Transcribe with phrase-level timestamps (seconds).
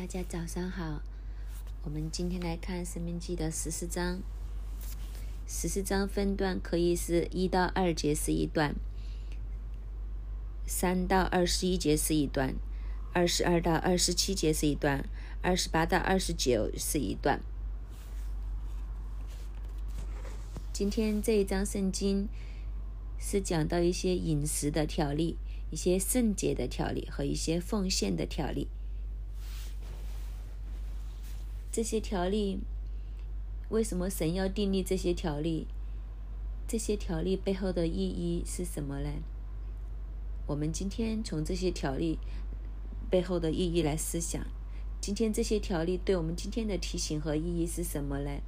[0.00, 1.02] 大家早上好。
[1.84, 4.22] 我们今天来看《生命记》的十四章。
[5.46, 8.74] 十四章分段可以是一到二节是一段，
[10.66, 12.54] 三到二十一节是一段，
[13.12, 15.04] 二十二到二十七节是一段，
[15.42, 17.42] 二十八到二十九是一段。
[20.72, 22.26] 今天这一章圣经
[23.18, 25.36] 是讲到一些饮食的条例、
[25.70, 28.68] 一些圣洁的条例和一些奉献的条例。
[31.72, 32.58] 这些条例，
[33.68, 35.68] 为什么神要订立这些条例？
[36.66, 39.10] 这些条例背后的意义是什么呢？
[40.48, 42.18] 我们今天从这些条例
[43.08, 44.44] 背后的意义来思想，
[45.00, 48.40] 今天这些条例对我们今天的提醒和意义是什么呢？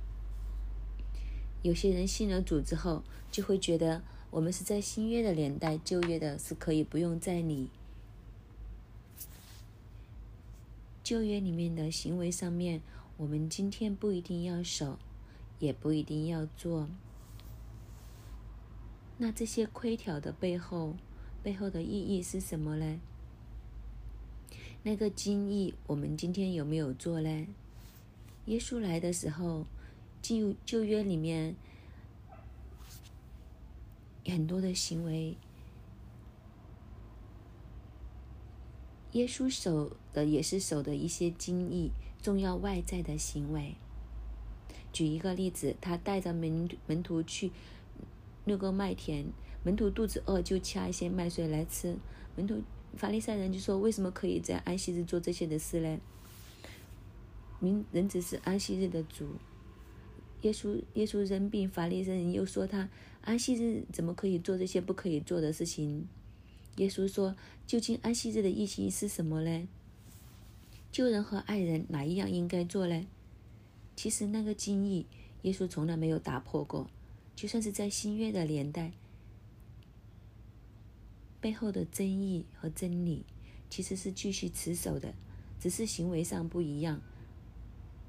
[1.63, 7.69] 有些人信了主之后，就会觉得我们是在新约的年代，旧约的是可以不用再理。
[11.05, 12.81] 旧约里面的行为上面。
[13.23, 14.99] 我们今天不一定要守，
[15.61, 16.89] 也不一定要做。
[19.17, 20.97] 那这些规条的背后，
[21.41, 22.99] 背后的意义是什么呢？
[24.83, 27.47] 那个经义，我们今天有没有做呢？
[28.47, 29.67] 耶稣来的时候，
[30.21, 31.55] 旧旧约里面
[34.27, 35.37] 很多的行为，
[39.13, 41.93] 耶稣守的也是守的一些经义。
[42.23, 43.75] 重要外在的行为。
[44.93, 47.51] 举一个例子，他带着门门徒去
[48.45, 49.27] 那个麦田，
[49.65, 51.97] 门徒肚子饿就掐一些麦穗来吃。
[52.37, 52.63] 门徒
[52.97, 55.99] 法利赛人就说：“为什么可以在安息日做这些的事呢？”
[57.59, 59.29] 明人只是安息日的主。
[60.43, 62.89] 耶稣耶稣生病，法利赛人又说他
[63.23, 66.07] 安息日怎么可以做这些不可以做的事情？
[66.77, 67.37] 耶稣说
[67.67, 69.69] ：“究竟安息日的意义是什么呢？”
[70.93, 73.07] 救人和爱人哪一样应该做呢？
[73.97, 75.07] 其实那个经义，
[75.41, 76.91] 耶稣从来没有打破过。
[77.35, 78.93] 就算是在新约的年代，
[81.41, 83.25] 背后的真意和真理
[83.71, 85.15] 其实是继续持守的，
[85.59, 87.01] 只是行为上不一样。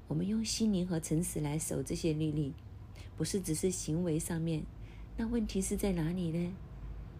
[0.06, 2.52] 我们用心灵和诚实来守这些律例，
[3.16, 4.62] 不是只是行为上面。
[5.16, 6.52] 那问题是在哪里呢？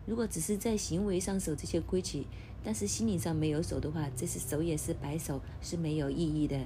[0.04, 2.26] 如果只是在行为上守这些规矩，
[2.64, 6.58] 但是心理上没有守的话，这是守也是白守，是没有意义的。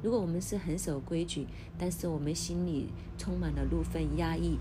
[0.00, 1.46] 如果我们是很守规矩，
[1.76, 2.88] 但是我们心里
[3.18, 4.58] 充满了怒愤、压抑，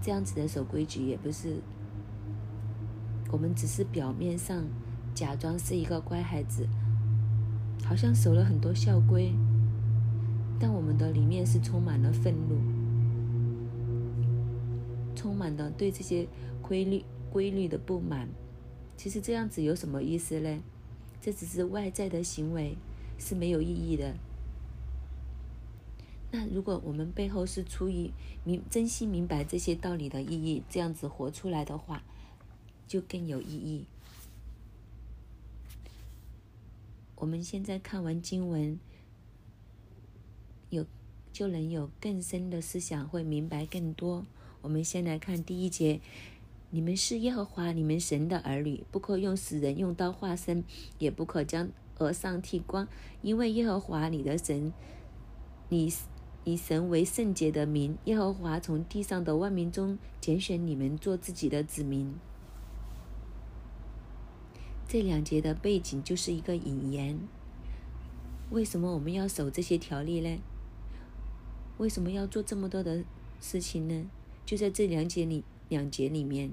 [0.00, 1.56] 这样子的守规矩也不是。
[3.30, 4.64] 我们只是表面上
[5.14, 6.66] 假装是一个乖孩子，
[7.84, 9.32] 好像守了很多校规，
[10.58, 12.56] 但我们的里面是充满了愤怒。
[15.14, 16.28] 充满了对这些
[16.62, 18.28] 规律规律的不满，
[18.98, 20.60] 其实这样子有什么意思呢？
[21.22, 22.76] 这只是外在的行为，
[23.16, 24.16] 是没有意义的。
[26.30, 28.10] 那如果我们背后是出于
[28.44, 32.02] 明真心明白这些道理的意义，这样子活出来的话，
[32.86, 33.86] 就更有意义。
[37.14, 38.78] 我们现在看完经文，
[40.70, 40.84] 有
[41.32, 44.26] 就能有更深的思想，会明白更多。
[44.60, 46.00] 我们先来看第一节：
[46.70, 50.64] 你们是耶和华你们神的儿女，不可用死人用刀划身，
[50.98, 52.86] 也不可将额上剃光，
[53.22, 54.72] 因为耶和华你的神，
[55.70, 55.90] 你
[56.44, 57.96] 以神为圣洁的名。
[58.04, 62.14] 耶和华从地上的万民中拣选你们做自己的子民。
[64.86, 67.18] 这两节的背景就是一个引言。
[68.50, 70.38] 为什么我们要守这些条例呢？
[71.78, 73.04] 为什么要做这么多的
[73.40, 74.10] 事情呢？
[74.46, 76.52] 就在这两节里，两节里面，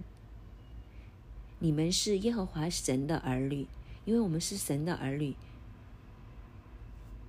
[1.59, 3.68] 你们是耶和华神的儿女，
[4.03, 5.36] 因为我们是神的儿女，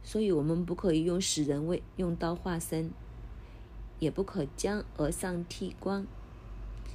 [0.03, 2.91] 所以我们不可以用死人为用刀划身，
[3.99, 6.07] 也不可将额上剃光，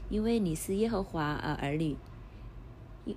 [0.10, 1.96] 因为你是耶和华儿儿女，
[3.06, 3.16] 因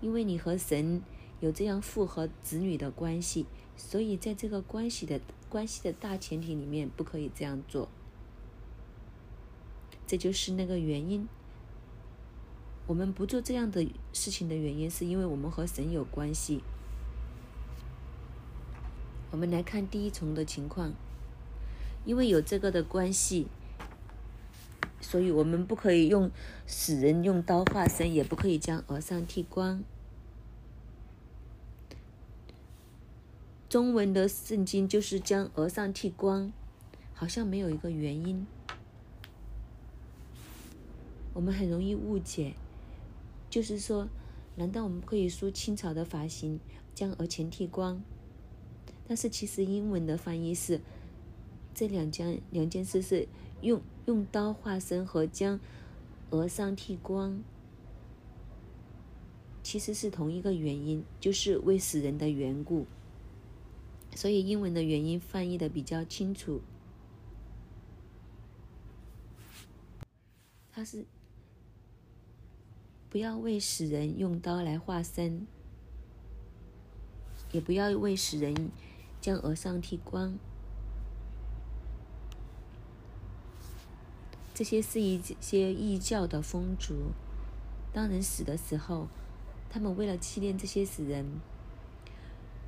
[0.00, 1.02] 因为你和神
[1.40, 3.46] 有这样父和子女的关系，
[3.76, 7.88] 所以在这个关系的关系的大前提里面，不可以这样做。
[10.06, 11.28] 这就是那个原因。
[12.86, 16.62] 我们不做这样的事情的原因，是因为我们和神有关系。
[19.30, 20.92] 我们来看第一重的情况，
[22.04, 23.48] 因为有这个的关系，
[25.00, 26.30] 所以我们不可以用
[26.66, 29.82] 死人用刀划身，也不可以将额上剃光。
[33.68, 36.52] 中文的圣经就是将额上剃光，
[37.12, 38.46] 好像没有一个原因。
[41.34, 42.54] 我们很容易误解，
[43.50, 44.08] 就是说，
[44.56, 46.60] 难道我们可以梳清朝的发型，
[46.94, 48.02] 将额前剃光。
[49.06, 50.80] 但是其实英文的翻译是
[51.74, 53.28] 这两件两件事是
[53.60, 55.60] 用用刀划身和将
[56.30, 57.42] 额上剃光，
[59.62, 62.86] 其实是同一个原因，就是为死人的缘故。
[64.14, 66.62] 所以英文的原因翻译的比较清楚，
[70.70, 71.04] 他是
[73.14, 75.46] 不要为死人用刀来划身，
[77.52, 78.72] 也不要为死人
[79.20, 80.36] 将额上剃光，
[84.52, 87.12] 这些是一些异教的风俗。
[87.92, 89.06] 当人死的时候，
[89.70, 91.24] 他们为了纪念这些死人。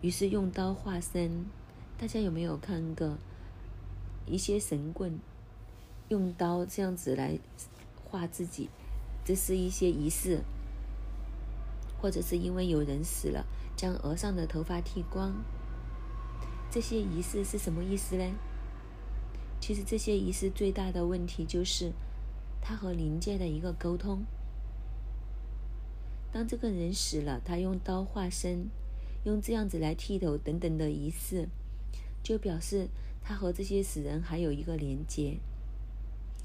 [0.00, 1.46] 于是用刀划身，
[1.98, 3.18] 大家有没有看过
[4.26, 5.18] 一些神棍
[6.08, 7.36] 用刀这样子来
[8.04, 8.70] 划自己？
[9.26, 10.44] 这是一些仪式，
[12.00, 13.44] 或者是因为有人死了，
[13.76, 15.34] 将额上的头发剃光。
[16.70, 18.24] 这些仪式是什么意思呢？
[19.60, 21.92] 其实这些仪式最大的问题就是，
[22.60, 24.24] 他和灵界的一个沟通。
[26.30, 28.68] 当这个人死了，他用刀化身。
[29.24, 31.48] 用这样子来剃头等等的仪式，
[32.22, 32.86] 就表示
[33.24, 35.40] 他和这些死人还有一个连接，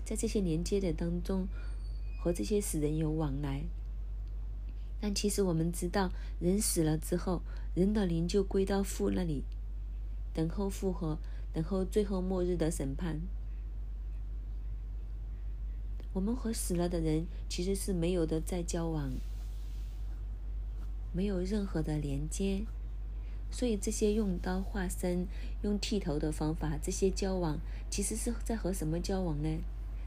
[0.03, 1.47] 在这些连接的当中，
[2.21, 3.63] 和这些死人有往来。
[5.01, 7.41] 但其实我们知道，人死了之后，
[7.73, 9.43] 人的灵就归到父那里，
[10.31, 11.17] 等候复活，
[11.51, 13.19] 等候最后末日的审判。
[16.13, 19.11] 我们和死了的人其实是没有的再交往。
[21.13, 22.63] 没有任何的连接，
[23.49, 25.25] 所以这些用刀划身、
[25.63, 27.59] 用剃头的方法，这些交往
[27.89, 29.49] 其实是在和什么交往呢？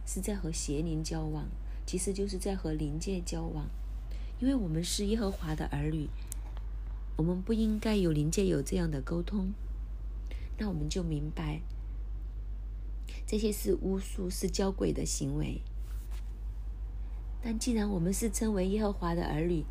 [0.07, 1.49] 是在和邪灵交往，
[1.87, 3.67] 其实就是在和灵界交往。
[4.41, 6.09] 因为我们是耶和华的儿女，
[7.17, 9.53] 我们不应该有灵界有这样的沟通。
[10.59, 11.61] 那我们就明白，
[13.27, 15.61] 这些是巫术，是交鬼的行为。
[17.43, 19.65] 但既然我们是称为耶和华的儿女，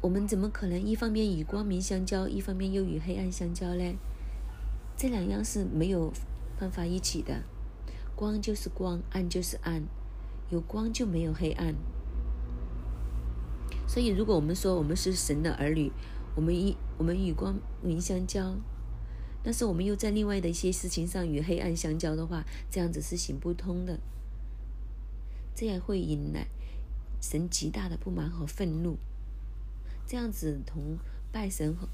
[0.00, 3.94] 我们怎么可能一方面与光明相交，一方面又与黑暗相交呢？
[4.96, 6.12] 这两样是没有
[6.58, 7.42] 办法一起的。
[8.14, 9.82] 光就是光，暗就是暗，
[10.50, 11.74] 有光就没有黑暗。
[13.86, 15.92] 所以，如果我们说我们是神的儿女，
[16.34, 18.56] 我们与我们与光明相交，
[19.42, 23.98] 但是我们又在另外的一些事情上与黑暗相交的话，这样子是行不通的。
[25.54, 26.46] 这样会引来
[27.20, 28.96] 神极大的不满和愤怒。
[30.06, 30.98] 这样子同
[31.30, 31.88] 拜神和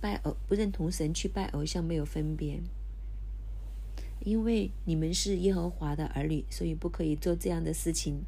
[0.00, 2.62] 拜偶不认同神去拜偶像没有分别，
[4.22, 8.22] 因为你们是耶和华的儿女，所以不可以做这样的事情。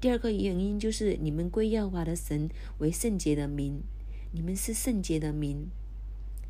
[0.00, 3.80] 第二个原因就是你们归耶和华的神为圣洁的民，
[4.32, 5.66] 你们是圣洁的民。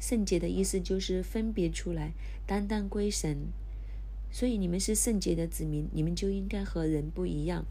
[0.01, 2.13] 圣洁的意思就是分别出来，
[2.47, 3.49] 单单归神。
[4.31, 7.65] 所以你们是圣洁的子民，你们就应该和人不一样。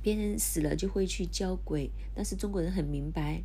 [0.00, 3.42] 别人死了就会去交鬼，但是中国人很明白，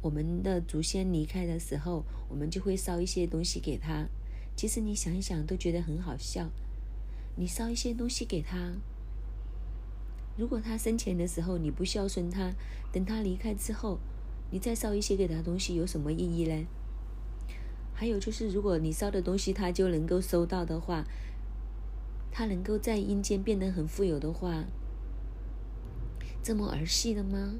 [0.00, 4.06] 我们的祖先离开的时候，我们就会烧一些东西给他。
[4.54, 6.50] 其实你想一想，都觉得很好笑。
[7.36, 8.72] 你烧一些东西给他，
[10.36, 12.52] 如果他生前的时候你不孝顺他，
[12.92, 13.98] 等他离开之后，
[14.50, 16.66] 你再烧一些给他东西，有什么意义呢？
[17.94, 21.04] 还有就是，如果你烧的东西他就能够收到的话，
[22.30, 24.64] 他能够在阴间变得很富有的话。
[26.42, 27.56] 这么儿戏的吗？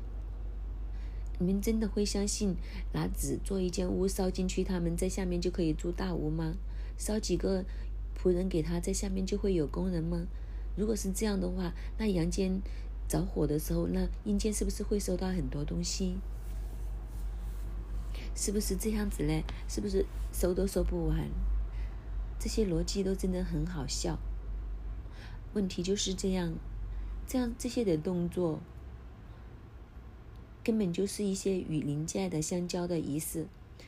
[1.39, 2.57] 你们真的会相信
[2.93, 6.55] 拿纸做一间屋烧进去，他们在下面就可以住大屋吗？
[6.97, 7.65] 烧几个
[8.17, 10.27] 仆人给他，在下面就会有工人吗？
[10.77, 12.61] 如果是这样的话，那阳间
[13.09, 16.19] 着火的时候，那阴间是不是会收到很多东西？
[18.35, 19.45] 是不是这样子嘞？
[19.69, 21.29] 是不是收都收不完？
[22.39, 24.19] 这些逻辑都真的很好笑。
[25.55, 26.55] 问题就是这样，
[27.27, 28.61] 这样这些的动作。
[30.69, 33.47] 根本就是一些与灵界的相交的仪式。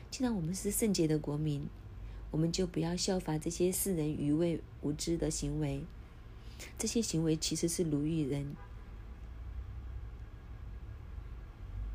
[0.09, 1.67] 既然我们是圣洁的国民，
[2.31, 5.83] 我们就不要效法这些世人愚昧无知的行为。
[6.79, 8.55] 这些行为其实是奴役人，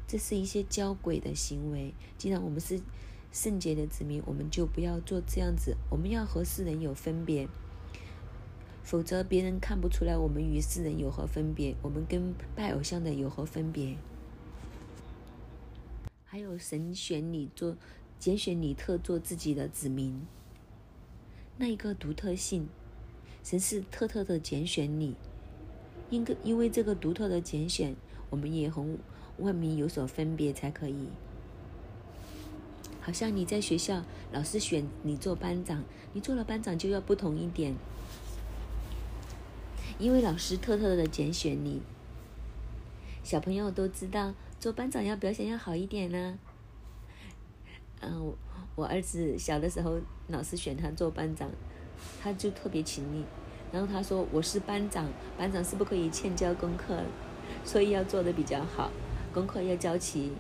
[0.06, 1.92] 这是一些交鬼的行为。
[2.16, 2.80] 既然我们是
[3.32, 5.76] 圣洁的子民，我们就不要做这样子。
[5.90, 7.48] 我们要和世人有分别，
[8.84, 13.96] 否则别人看不出来我们与世人有何分别，我们跟拜偶像的有何分别。
[16.36, 17.78] 还有神选你做，
[18.18, 20.20] 拣选你特做自己的子民，
[21.56, 22.68] 那一个独特性，
[23.42, 25.14] 神是特特的拣选你，
[26.10, 27.96] 因个因为这个独特的拣选，
[28.28, 28.84] 我们也和
[29.38, 31.08] 万民有所分别才可以。
[33.00, 37.74] 好像你在学校，老师选你做班长，你做了班长就要不同一点，
[39.98, 41.80] 因为老师特特的拣选你。
[43.24, 44.34] 小朋友都知道，
[44.66, 46.36] 做班长要表现要好一点呢。
[48.00, 48.34] 嗯，
[48.74, 49.96] 我儿子小的时候，
[50.26, 51.48] 老师选他做班长，
[52.20, 53.24] 他就特别勤力。
[53.70, 55.08] 然后他说：“我是班长，
[55.38, 57.00] 班长是不可以欠交功课，
[57.64, 58.90] 所以要做的比较好，
[59.32, 60.32] 功课要交齐。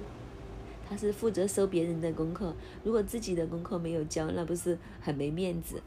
[0.88, 2.52] 他是负责收别人的功课，
[2.82, 5.80] 如果自己的功课没有交，那不是很没面子。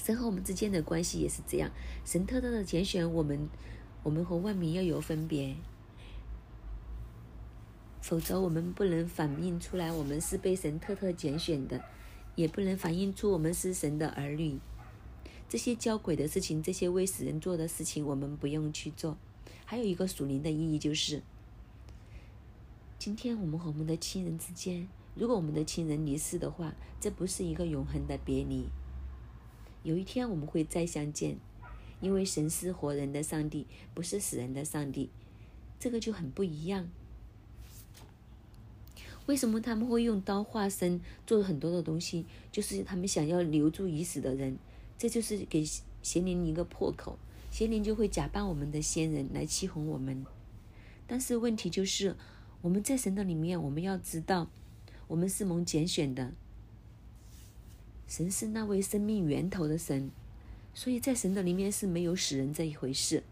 [0.00, 1.68] 神和我们之间的关系也是这样，
[2.04, 3.48] 神特特的拣选我们，
[4.04, 5.56] 我们和万民要有分别。”
[8.00, 11.84] 否则，我们不能反映出来我们是被神特特拣选的，
[12.36, 14.58] 也不能反映出我们是神的儿女。
[15.48, 19.16] 这些交鬼的事情，这些为死人做的事情，我们不用去做。
[19.64, 21.22] 还有一个属灵的意义就是：
[22.98, 28.68] 今天我们和我们的亲人之间，如果我们的亲人离世的话，这不是一个永恒的别离。
[29.82, 31.38] 有一天我们会再相见，
[32.00, 35.10] 因为神是活人的上帝，不是死人的上帝，
[35.78, 36.88] 这个就很不一样。
[39.28, 42.24] 为什么他们会用刀划身做很多的东西？
[42.50, 44.56] 就是他们想要留住已死的人，
[44.96, 45.62] 这就是给
[46.02, 47.18] 邪灵一个破口，
[47.50, 50.24] 邪灵就会假扮我们的先人来欺哄我们。
[51.06, 52.16] 但是问题就是，
[52.62, 54.48] 我们在神的里面，我们要知道，
[55.08, 56.32] 我们是蒙拣选的，
[58.06, 60.10] 神是那位生命源头的神，
[60.72, 63.22] 所以在神的里面是没有死人这一回事。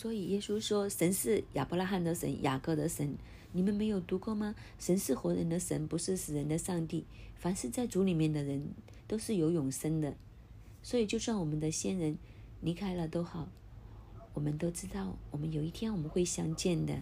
[0.00, 3.18] 所以耶稣说：“神是亚伯拉罕的神，雅各的神。
[3.52, 4.54] 你们没有读过吗？
[4.78, 7.04] 神是活人的神，不是死人的上帝。
[7.34, 8.68] 凡是在主里面的人，
[9.06, 10.14] 都是有永生的。
[10.82, 12.16] 所以，就算我们的先人
[12.62, 13.50] 离开了都好，
[14.32, 16.98] 我们都知道，我们有一天我们会相见的。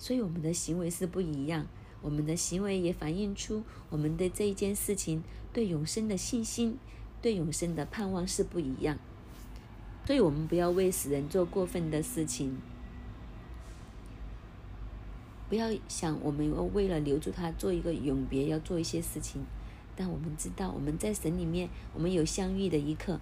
[0.00, 1.68] 所以，我们的行为是不一样，
[2.02, 6.76] 我们的行为也反映出我们对这一件事情对永生的信心、
[7.22, 8.98] 对永生的盼望是不一样。”
[10.08, 12.56] 所以我们不要为死人做过分的事情，
[15.50, 19.44] 不要想我们要为了留住他做一个永别要做一些事情。
[19.94, 23.20] 但我们知道我们在神里面，我们有相遇的一刻，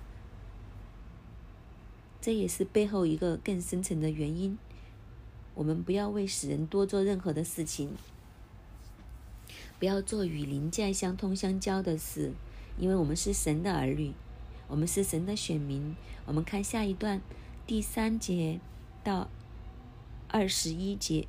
[2.20, 4.56] 这也是背后一个更深层的原因。
[5.56, 7.96] 我们不要为死人多做任何的事情，
[9.80, 12.30] 不要做与灵界相通相交的事，
[12.78, 14.12] 因为我们是神的儿女。
[14.68, 15.94] 我们是神的选民。
[16.24, 17.20] 我们看下一段，
[17.66, 18.60] 第三节
[19.04, 19.28] 到
[20.28, 21.28] 二十一节，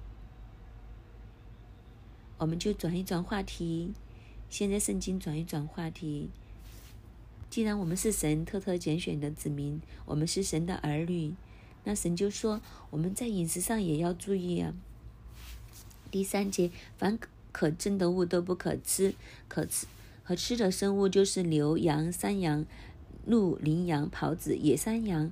[2.38, 3.94] 我们就转一转话题。
[4.50, 6.30] 现在圣经转一转话题。
[7.50, 11.34] 既然我们是神特特拣选的子民，我们是神的儿女，
[11.84, 14.74] 那神就说我们在饮食上也要注意啊。
[16.10, 17.20] 第三节，凡
[17.52, 19.14] 可憎的物都不可吃，
[19.48, 19.86] 可吃
[20.24, 22.66] 可吃的生物就是牛羊山羊。
[23.28, 25.32] 鹿、羚羊、狍子、野山羊、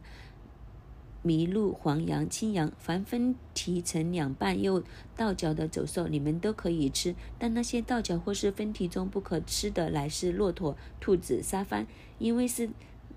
[1.23, 4.83] 麋鹿、黄羊、青羊，凡分蹄成两半又
[5.15, 7.15] 倒脚的走兽，你们都可以吃。
[7.39, 11.87] 但那些倒脚或是分蹄中不可吃的，乃是骆驼、兔子、沙番，
[12.19, 12.69] 因为是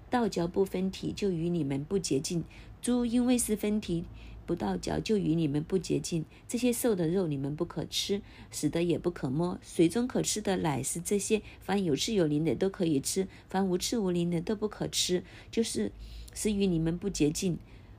[0.08, 2.44] 倒脚不分蹄，就与你们不洁净。
[2.80, 4.04] 猪因为是分蹄。
[4.48, 9.58] 不到脚就与你们不洁净，这些瘦的肉你们不可吃，死的也不可摸。
[9.60, 15.92] 水中可吃的乃是这些，凡有翅有鳞的都可以吃，凡无翅无鳞的都不可吃，就是
[16.32, 17.58] 使与你们不洁净。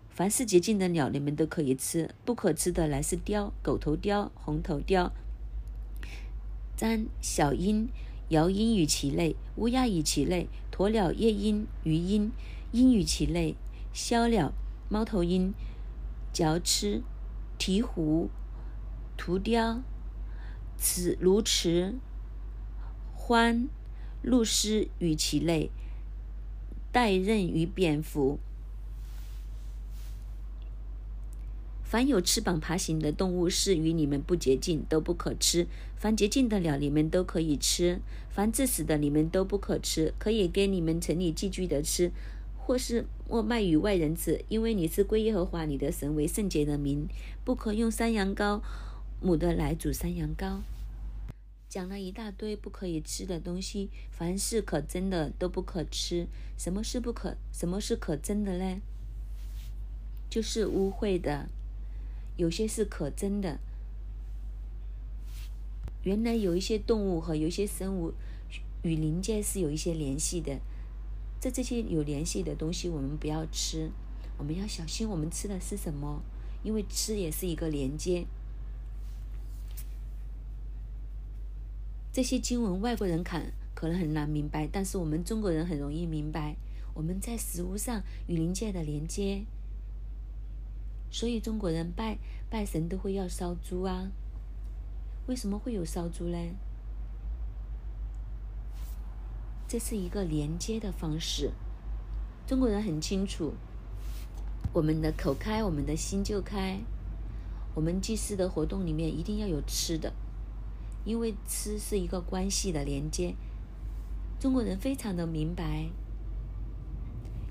[0.10, 5.14] 凡是洁净的鸟，你们都可以吃，不可吃的乃是雕、狗头雕、红头雕、
[6.76, 7.88] 簪、小鹰、
[8.30, 12.32] 鹞鹰与其类，乌鸦与其类，鸵鸟、夜鹰、鱼鹰、
[12.72, 13.54] 鹰与其类，
[13.94, 14.52] 枭鸟、
[14.90, 15.54] 猫头鹰。
[16.32, 17.02] 嚼吃、
[17.58, 18.30] 鹈鹕、
[19.18, 19.82] 图雕、
[20.78, 21.96] 此鸬鹚、
[23.18, 23.68] 獾、
[24.24, 25.70] 鹭鸶与其类，
[26.92, 28.40] 带刃与蝙蝠，
[31.84, 35.66] 凡有翅膀爬行的动物，是与你们不洁净，都不可吃；
[35.98, 42.12] 凡洁净的鸟，你们都可以吃；凡致死的，你们都不可吃，可以给你们城里寄居的吃。
[42.70, 47.08] 或是莫卖与外人子，因为你是归耶和华你的神为圣洁的名，
[47.44, 48.62] 不可用山羊羔
[49.20, 50.60] 母的来煮山羊羔。
[51.68, 56.28] 讲了一大堆不可以吃的东西，凡是可憎的都不可吃。
[56.60, 57.36] 什么是不可？
[57.52, 58.80] 什么是可憎的呢？
[60.30, 61.50] 就是污秽的。
[62.38, 63.58] 有些是可憎的。
[66.04, 68.14] 原来有一些动物和有一些生物
[68.84, 70.60] 与灵界是有一些联系的。
[71.40, 73.90] 在这些有联系的东西，我们不要吃。
[74.38, 76.22] 我们要小心，我们吃的是什么？
[76.64, 78.26] 因为吃也是一个连接。
[82.12, 86.56] 这些经文外国人看可能很难明白，但是我们中国人很容易明白。
[86.94, 89.46] 我们在食物上与灵界的连接，
[91.10, 92.18] 所以中国人拜
[92.50, 94.12] 拜神都会要烧猪啊。
[95.28, 96.38] 为什么会有烧猪呢？
[99.70, 101.52] 这是一个连接的方式。
[102.48, 103.54] 中国人很清楚，
[104.74, 106.80] 我们的口开，我们的心就开。
[107.76, 110.12] 我们祭祀的活动里面一定要有吃的。
[111.06, 113.36] 因为吃是一个关系的连接，
[114.40, 115.92] 中国人非常的明白。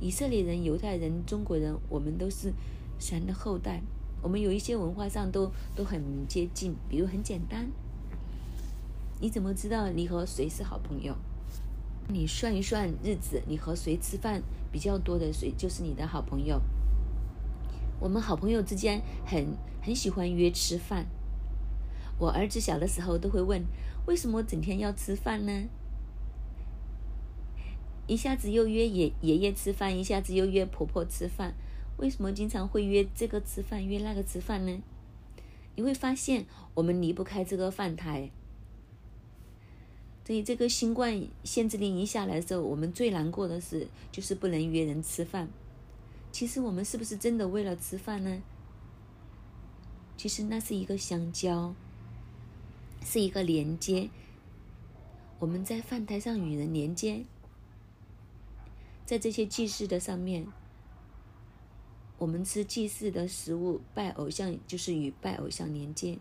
[0.00, 2.52] 以色列人、犹太人、中国人，我们都是
[2.98, 3.80] 神的后代，
[4.20, 6.74] 我们有一些文化上都都很接近。
[6.88, 7.70] 比如很简单，
[9.20, 11.14] 你怎么知道你和谁是好朋友？
[12.10, 16.62] 你算一算日子，你和谁吃饭比较多的，谁就是你的好朋友。
[18.00, 21.04] 我们好朋友之间很很喜欢约吃饭。
[22.18, 23.62] 我儿子小的时候都会问
[24.08, 25.68] ：“为什么整天要吃饭呢？”
[28.08, 31.52] 一下子又约爷爷爷吃饭，一下子又约婆婆吃饭，
[31.98, 34.80] 为什么经常会约这个吃饭，约那个吃饭呢？
[35.76, 38.30] 你会发现，我们离不开这个饭台。
[40.28, 45.48] 所以，这个新冠限制令一下来的时候，我们最难过的是，就是不能约人吃饭。
[46.30, 48.42] 其实，我们是不是真的为了吃饭呢？
[50.18, 51.74] 其实，那是一个香蕉。
[53.02, 54.10] 是一个连接，
[55.38, 57.24] 我们在饭台上与人连接，
[59.06, 60.46] 在这些祭祀的上面，
[62.18, 66.18] 我们吃祭祀的食物，拜偶像就是与拜偶像连接，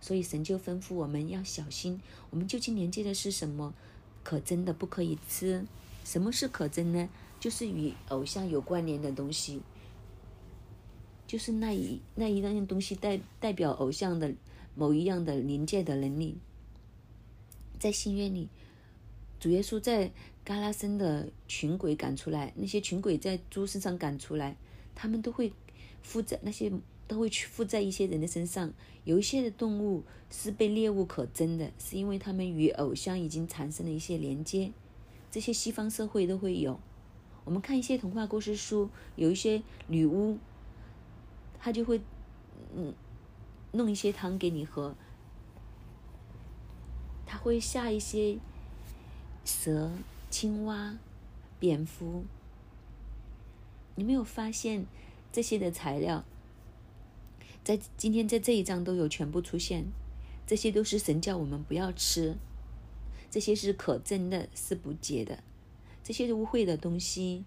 [0.00, 2.00] 所以神就吩咐我们要小心，
[2.30, 3.74] 我们究竟连接的是什么？
[4.22, 5.64] 可真的不可以吃。
[6.04, 7.08] 什么是可真呢？
[7.40, 9.60] 就是与偶像有关联的东西，
[11.26, 14.34] 就是那一那一样东西代代表偶像的。
[14.74, 16.36] 某一样的临界的能力，
[17.80, 18.48] 在新约里，
[19.40, 20.12] 主耶稣在
[20.44, 24.56] 嘎拉森的群鬼赶出来，那些群鬼在猪身上赶出来，
[24.94, 25.52] 他们都会
[26.00, 26.70] 附在那些
[27.08, 28.72] 都会去附在一些人的身上。
[29.02, 34.70] 有一些的动物是被猎物可憎的，是因为他们与偶像已经产生了一些连接。
[35.30, 36.78] 这些西方社会都会有。
[37.44, 40.38] 我们看一些童话故事书，有一些女巫，
[41.58, 42.00] 她就会
[42.76, 42.94] 嗯。
[43.70, 44.94] 弄一些汤给你喝，
[47.26, 48.38] 他会下一些
[49.44, 49.90] 蛇、
[50.30, 50.96] 青蛙、
[51.60, 52.24] 蝙蝠。
[53.94, 54.86] 你没有发现
[55.30, 56.24] 这些的材料，
[57.68, 59.84] 在今天在这一章都有全部出现。
[60.46, 62.38] 这些都是神叫我们不要吃，
[63.30, 65.42] 这些是可憎的，是不洁的，
[66.02, 67.44] 这些是污秽的东西。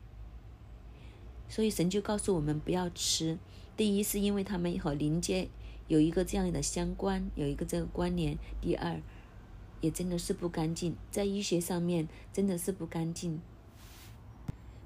[1.50, 3.40] 所以神就告诉我们不要吃。
[3.76, 5.50] 第一是因为他们和灵界。
[5.88, 8.38] 有一个这样的相关，有一个这个关联。
[8.62, 9.02] 第二，
[9.82, 13.42] 也真的是不干净，在医学上面真的是不干净。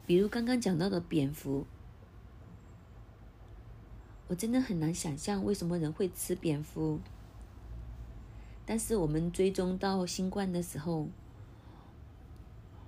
[0.07, 1.67] 比如刚刚讲到的蝙蝠，
[4.27, 6.99] 我真的很难想象为什么人会吃蝙蝠。
[8.65, 11.07] 但是我们追踪到新冠的时候，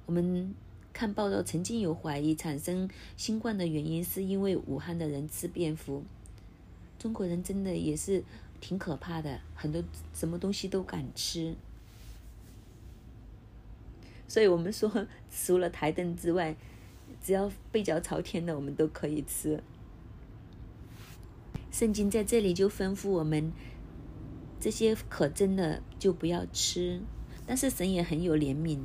[0.08, 0.56] 我们
[0.92, 6.04] 看报道，曾经有怀疑产生新冠的原因是因为武汉的人吃蝙蝠。
[6.98, 8.24] 中国人真的也是
[8.60, 9.84] 挺可怕的，很多
[10.16, 11.56] 什么东西都敢吃。
[14.28, 16.56] 所以我们说， 除了台灯之外，
[17.24, 19.62] 只要背脚朝天的，我们都可以吃。
[21.78, 23.54] 圣经在这里就吩咐我们，
[24.60, 27.00] 这些可憎的就不要吃。
[27.46, 28.80] 但是神也很有怜悯。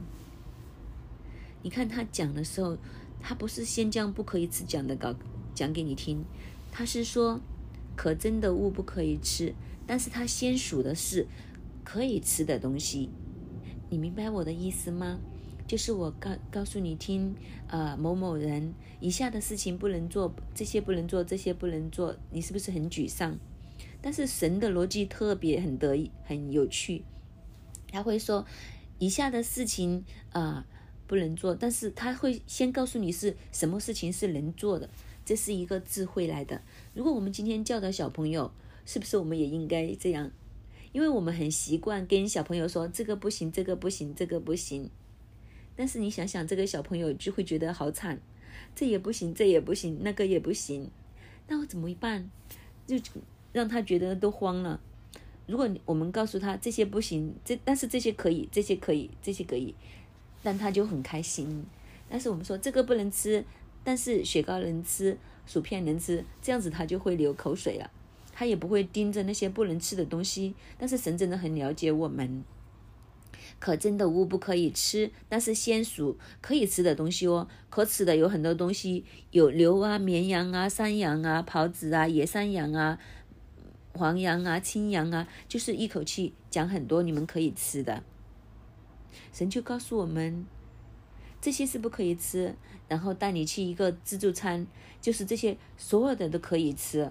[1.63, 2.77] 你看他讲的时候，
[3.19, 5.15] 他不是先将不可以吃讲的搞
[5.55, 6.23] 讲给你听，
[6.71, 7.41] 他是说。
[7.95, 9.55] 可憎的物不可以吃，
[9.87, 11.27] 但是他先数的是
[11.85, 13.11] 可以吃的东西，
[13.91, 15.19] 你明白我的意思吗？
[15.67, 17.35] 就是我告告诉你听，
[17.69, 23.39] 呃，某某人以下的事情不能做，这些不能做，这些不能做，你是不是很沮丧？
[24.01, 27.05] 但是神的逻辑特别很得意，很有趣，
[27.91, 28.45] 他会说
[28.99, 30.67] 以下的事情啊
[31.07, 34.89] 不能做，但是他会先告诉你是什么事情是能做的。
[35.25, 36.61] 这是一个智慧来的。
[36.95, 38.51] 如果我们今天教导小朋友，
[38.85, 40.33] 是不是我们也应该这样？
[40.91, 44.91] 因为我们很习惯跟小朋友说这个不行，这个不行，这个不行。
[45.77, 48.21] 但是你想想，这个小朋友就会觉得好惨，
[48.75, 50.91] 这也不行，这也不行，那个也不行。
[51.49, 52.31] 那我怎么办？
[52.87, 52.97] 就
[53.53, 54.81] 让他觉得都慌了。
[55.47, 59.75] 如果我们告诉他这些不行，这但是这些可以，这些可以，这些可以，
[60.43, 61.65] 但他就很开心。
[62.09, 63.45] 但是我们说这个不能吃。
[63.85, 67.91] 但是雪糕能吃，薯片能吃，这样子他就会流口水了，
[68.33, 70.55] 他也不会盯着那些不能吃的东西。
[70.79, 72.45] 但是神真的很了解我们，
[73.59, 82.99] 可真的无不可以吃，但是先数可以吃的东西哦，可吃的有很多东西，有牛啊、绵羊啊、山羊啊、狍子啊、野山羊啊、
[83.95, 88.03] 黄羊啊、青羊啊，就是一口气讲很多你们可以吃的。
[89.33, 90.45] 神就告诉我们。
[91.41, 92.55] 这些是不可以吃，
[92.87, 94.65] 然后带你去一个自助餐，
[95.01, 97.11] 就是这些所有的都可以吃，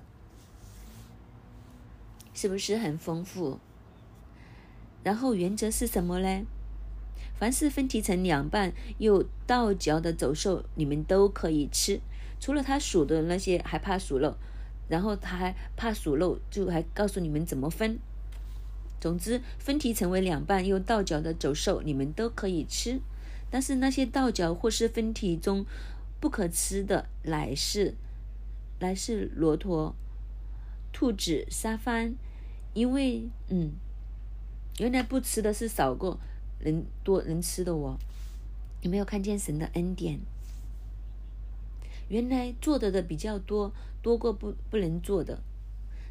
[2.34, 3.60] 是不是很丰富？
[5.04, 6.46] 然后原则是什么呢？
[7.36, 12.00] 凡是分体成两半又倒嚼的走兽，你们都可以吃，
[12.40, 14.36] 除了他属的那些还怕属肉，
[14.88, 17.98] 然后他还怕属肉，就还告诉你们怎么分。
[19.00, 23.00] 总之，分体成为两半又倒嚼的走兽，你们都可以吃。
[23.50, 25.66] 但是那些倒角或是分体中
[26.20, 27.96] 不可吃的，乃是
[28.80, 29.96] 乃是骆驼、
[30.94, 32.14] 兔子、沙帆，
[32.74, 33.72] 因为嗯，
[34.82, 36.18] 原来不吃的是少过
[36.58, 38.00] 人多人吃的哦。
[38.82, 40.20] 有没有看见神的恩典？
[42.10, 45.40] 原来做的的比较多，多过不不能做的。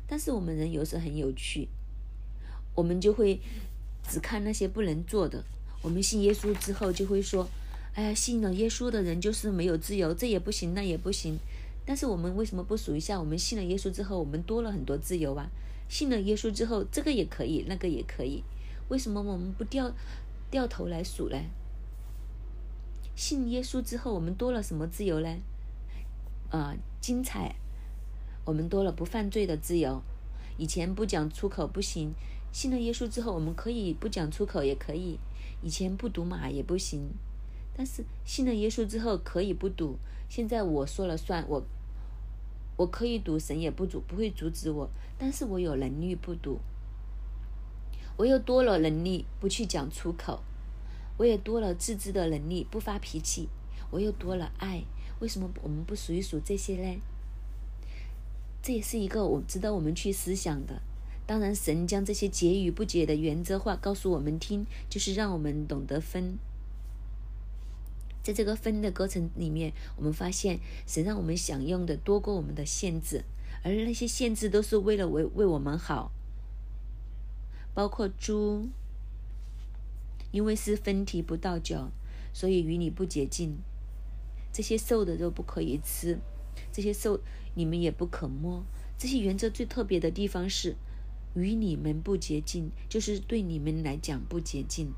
[0.06, 1.66] 但是我们人有时很有趣，
[2.76, 3.40] 我们就会
[4.08, 5.42] 只看那些不能做的。
[5.82, 7.48] 我们信耶稣之后，就会说
[7.94, 11.36] ：“哎呀，信了耶稣的人就是没有自由，这也不行，那也不行。”
[11.84, 13.18] 但是我们为什么不数一下？
[13.18, 15.50] 我们信了耶稣之后，我们多了很多自由啊！
[15.88, 18.44] 信了耶稣之后，这个也可以，那个也可以。
[18.90, 19.90] 为什么我们不掉
[20.50, 21.38] 掉头来数呢？
[23.14, 25.28] 信耶稣之后，我们多了什么自由呢？
[26.50, 27.54] 啊，精彩！
[28.44, 30.02] 我们多了不犯罪的自由。
[30.58, 32.12] 以前不讲出口不行，
[32.52, 35.18] 信了耶稣之后，我们可以不讲出口，也可以。
[35.62, 37.10] 以前不赌马也不行，
[37.76, 39.96] 但是信了耶稣之后可以不赌。
[40.28, 41.62] 现在我说了算，我
[42.76, 44.90] 我可以赌，神也不阻，不会阻止我。
[45.18, 46.58] 但是我有能力不赌，
[48.20, 50.42] 我又多了能力不去讲出口，
[51.16, 53.48] 我也多了自制的能力不发脾气，
[53.90, 54.82] 我又多了爱。
[55.20, 57.00] 为什么我们不数一数这些呢？
[58.62, 60.82] 这也是一个我值得我们去思想的。
[61.26, 66.36] 当然，神将这些解与不解的原则化告诉我们听，就是让我们懂得分。
[68.22, 73.24] 在这个分的过程里面，我们发现神让我们享用的多过我们的限制，
[73.64, 76.12] 而那些限制都是为了为为我们好。
[77.74, 78.68] 包括猪，
[80.30, 81.90] 因为是分体不倒脚，
[82.32, 83.58] 所以与你不洁净。
[84.52, 86.18] 这些瘦的肉不可以吃，
[86.72, 87.20] 这些瘦
[87.54, 88.64] 你们也不可摸。
[88.98, 90.76] 这些原则最特别的地方是。
[91.36, 94.92] 与你们不洁净，就是对你们来讲不洁净。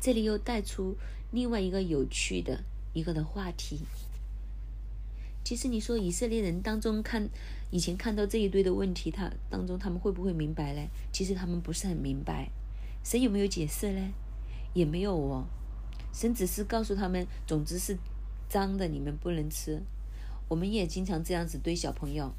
[0.00, 0.96] 这里又带出
[1.30, 2.64] 另外一个有趣的
[2.94, 3.80] 一个的话题。
[5.46, 7.28] 其实你说以色列人当中看
[7.70, 10.80] 以前看到这一堆的问题，他当中他们会不会明白呢？
[11.12, 12.50] 其实他们不是很明白。
[13.04, 14.12] 神有没有解释呢？
[14.74, 15.46] 也没有哦。
[16.12, 17.96] 神只是告诉他们，总之是
[18.48, 19.80] 脏的，你们不能吃。
[20.48, 22.34] 我们也经常这样子对小朋友。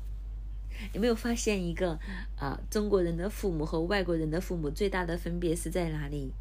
[0.92, 1.98] 有没有发现一个
[2.38, 2.60] 啊？
[2.70, 6.34] 中国人的父母和外国人的父母最大的分别是在哪里？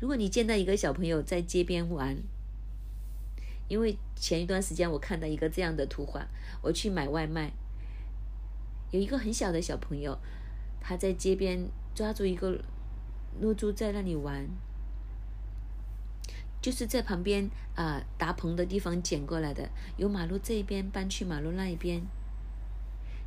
[0.00, 2.16] 如果你见到一个小朋友在街边玩，
[3.68, 6.26] 因为前一段时间我看到一个这样的图画，
[6.62, 7.52] 我去买外卖，
[8.90, 10.18] 有一个很小的小朋友，
[10.80, 12.58] 他在街边抓住一个
[13.40, 14.48] 露珠在那里玩。
[16.60, 22.00] 就是在旁边啊搭棚的地方捡过来的，由马路这一边搬去马路那一边。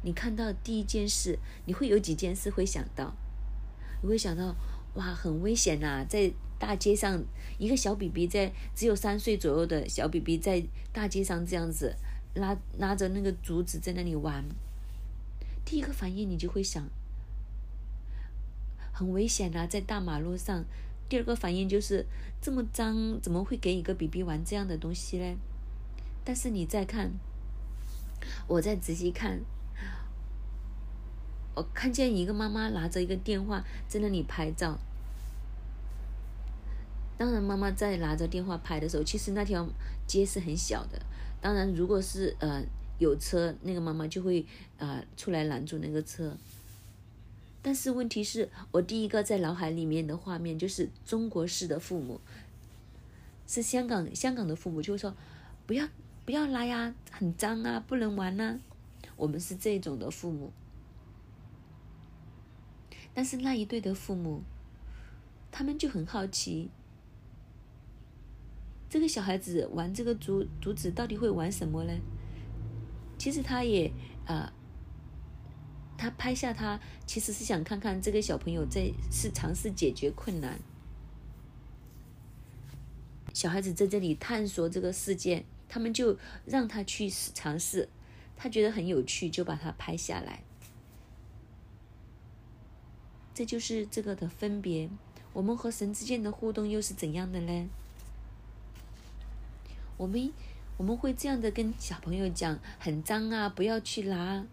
[0.04, 3.14] 你看到第一件事，你会有几件事会想到？
[4.02, 4.56] 你会想到
[4.94, 6.32] 哇，很危险呐，在
[6.66, 7.24] 大街上，
[7.60, 11.96] 一个小 BB 在只有三岁左右的小 BB 在大街上这样子
[12.34, 14.44] 拉拉着那个竹子在那里玩。
[15.64, 16.84] 第一个反应你就会想，
[18.92, 20.66] 很危险呐，在大马路上。
[21.08, 22.04] 第二个反应就是
[22.42, 25.38] 这么脏，怎么会给一个 BB 玩这样的东西呢？
[26.24, 27.12] 但是你再看，
[28.48, 29.42] 我再仔细看，
[31.54, 34.80] 我看见一个妈妈拿着一个电话在那里拍照。
[37.18, 39.68] 当然，妈妈在拿着电话拍的时候，其实那条
[40.06, 41.02] 街是很小的。
[41.42, 42.62] 当然，如果是呃
[43.00, 44.46] 有车，那个妈妈就会
[44.78, 46.36] 啊出来拦住那个车。
[47.62, 52.20] 但是问题是我第一个在脑海里面的画面就是中国式的父母，
[53.48, 55.16] 是香港香港的父母就会说
[55.66, 55.88] 不要
[56.26, 58.60] 不要拉呀，很脏啊，不能玩呐。
[59.16, 60.52] 我们是这种的父母，
[63.14, 64.44] 但是那一对的父母，
[65.52, 66.70] 他们就很好奇，
[68.96, 71.92] 这个小孩子玩这个竹竹子到底会玩什么呢？
[73.18, 73.92] 其实他也
[74.26, 74.54] 啊，
[75.98, 80.58] 他拍下他其实是想看看这个小朋友在是尝试解决困难。
[83.34, 87.90] 小孩子在这里探索这个世界，他们就让他去尝试，
[88.38, 90.42] 他觉得很有趣，就把它拍下来。
[93.34, 94.90] 这就是这个的分别。
[95.34, 97.68] 我们和神之间的互动又是怎样的呢？
[99.98, 100.32] 我们
[100.78, 104.46] 我们会这样的跟小朋友讲，很脏啊，不要去拿。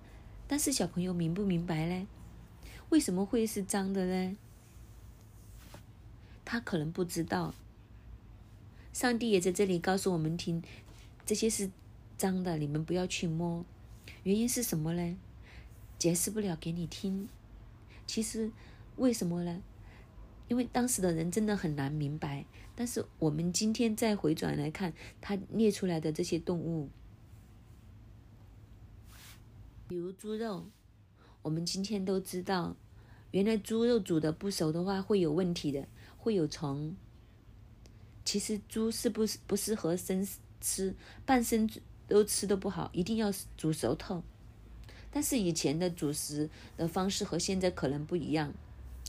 [0.47, 2.07] 但是小朋友明不明白呢？
[2.91, 4.37] 为什么会是脏的呢？
[6.45, 7.55] 他可能不知道。
[8.93, 10.63] 上帝也在这里告诉我们听，
[11.25, 11.71] 这些是
[12.19, 13.65] 脏的，你们不要去摸。
[14.25, 15.17] 原因是什么呢？
[15.99, 17.29] 解释不了给你听。
[18.07, 18.51] 其实
[18.97, 19.63] 为什么呢？
[20.53, 22.45] 因为当时的人真的很难明白。
[22.75, 26.91] 但是我们今天再回转来看，他列出来的这些动物，
[29.89, 30.67] 比如猪肉，
[31.41, 32.77] 我们今天都知道，
[33.31, 35.89] 原来猪肉煮的不熟的话会有问题的，
[36.19, 36.95] 会有虫。
[38.23, 40.29] 其实猪是不是不适合生
[40.61, 41.67] 吃，半生
[42.07, 44.23] 都吃的不好，一定要煮熟透。
[45.11, 48.53] 但是以前的主食的方式和现在可能不一样，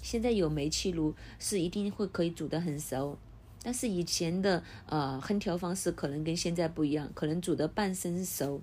[0.03, 3.17] 现在有煤气炉是一定会可以煮的很熟。
[3.63, 8.61] 但是以前的呃烹调方式可能跟现在不一样，可能煮的半生熟，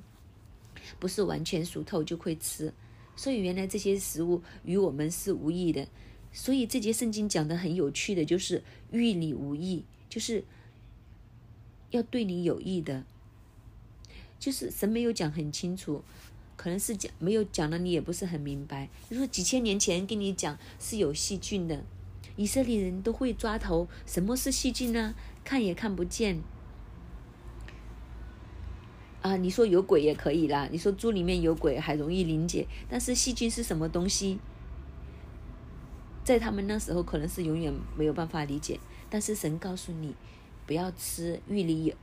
[1.00, 2.72] 不是完全熟透就会吃。
[3.16, 5.88] 所以原来这些食物与我们是无益的。
[6.32, 10.44] 所以这节圣经讲的很有趣的，就是欲你无益，就是
[11.90, 13.04] 要对你有益的。
[14.38, 16.02] 就是神没有讲很清楚，
[16.60, 18.90] 可能是讲没有讲了，你也不是很明白。
[19.08, 21.82] 就说几千年前跟你讲是有细菌的。
[22.36, 25.14] 以色列人都会抓头，什么是细菌呢？
[25.42, 26.42] 看也看不见。
[29.22, 34.38] 啊，你说有鬼也可以啦，你说猪里面有鬼还容易理解，但是细菌是什么东西？
[36.22, 38.78] 在他们那时候可能是永远没有办法理解。
[39.08, 40.14] 但是神告诉你，
[40.66, 41.94] 不要吃，鱼里有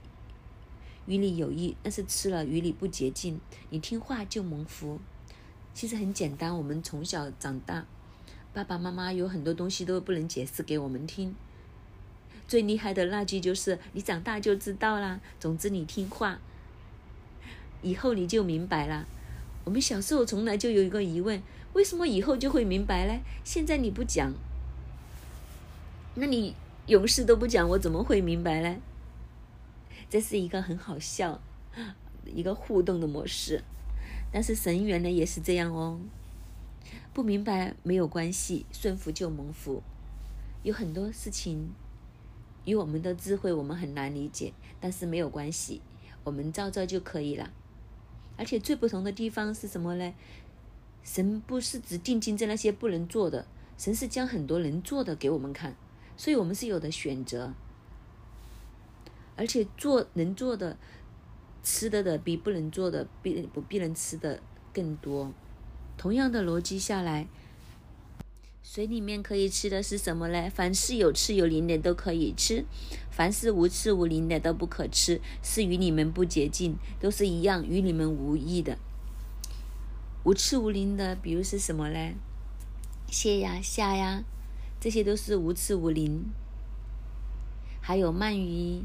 [1.08, 3.40] 与你有益，但是吃了与你不洁净。
[3.72, 5.00] 你听话就蒙福。
[5.74, 7.86] 其实很简单，我们从小长大。
[8.54, 11.36] 爸爸妈妈有很多东西都不能解释给我们听，
[12.48, 15.20] 最厉害的那句就是“你长大就知道啦”。
[15.40, 16.40] 总之你听话，
[17.84, 19.06] 以后你就明白了。
[19.64, 21.44] 我们小时候从来就有一个疑问：
[21.74, 23.20] 为什么以后就会明白呢？
[23.44, 24.34] 现在你不讲，
[26.16, 26.56] 那你
[26.88, 28.78] 永世都不讲，我怎么会明白呢？
[30.10, 31.42] 这是一个很好笑
[32.26, 33.64] 一个互动的模式，
[34.32, 36.00] 但是神原来也是这样哦。
[37.14, 39.82] 不明白没有关系，顺服就蒙福。
[40.64, 41.70] 有很多事情
[42.66, 45.82] 与我们的智慧我们很难理解，但是没有关系，
[46.24, 47.52] 我们照照就可以了。
[48.38, 50.14] 而且最不同的地方是什么呢？
[51.04, 53.46] 神不是只定睛在那些不能做的，
[53.78, 55.76] 神是将很多能做的给我们看，
[56.16, 57.54] 所以我们是有的选择。
[59.38, 60.76] 而且做能做的、
[61.64, 64.42] 吃的的比不能做的、比不必能吃的
[64.74, 65.32] 更多。
[65.98, 67.28] 同样的逻辑下来，
[68.62, 70.50] 水里面可以吃的是什么呢？
[70.50, 72.66] 凡是有刺有鳞的都可以吃，
[73.10, 78.78] 凡是无刺无鳞的都不可吃，是与你们不洁净，都是一样，与你们无益的。
[80.24, 82.14] 无刺无鳞的，比如是什么呢？
[83.10, 84.24] 蟹呀、虾呀，
[84.82, 86.26] 这些都是无刺无鳞。
[87.80, 88.84] 还有鳗鱼，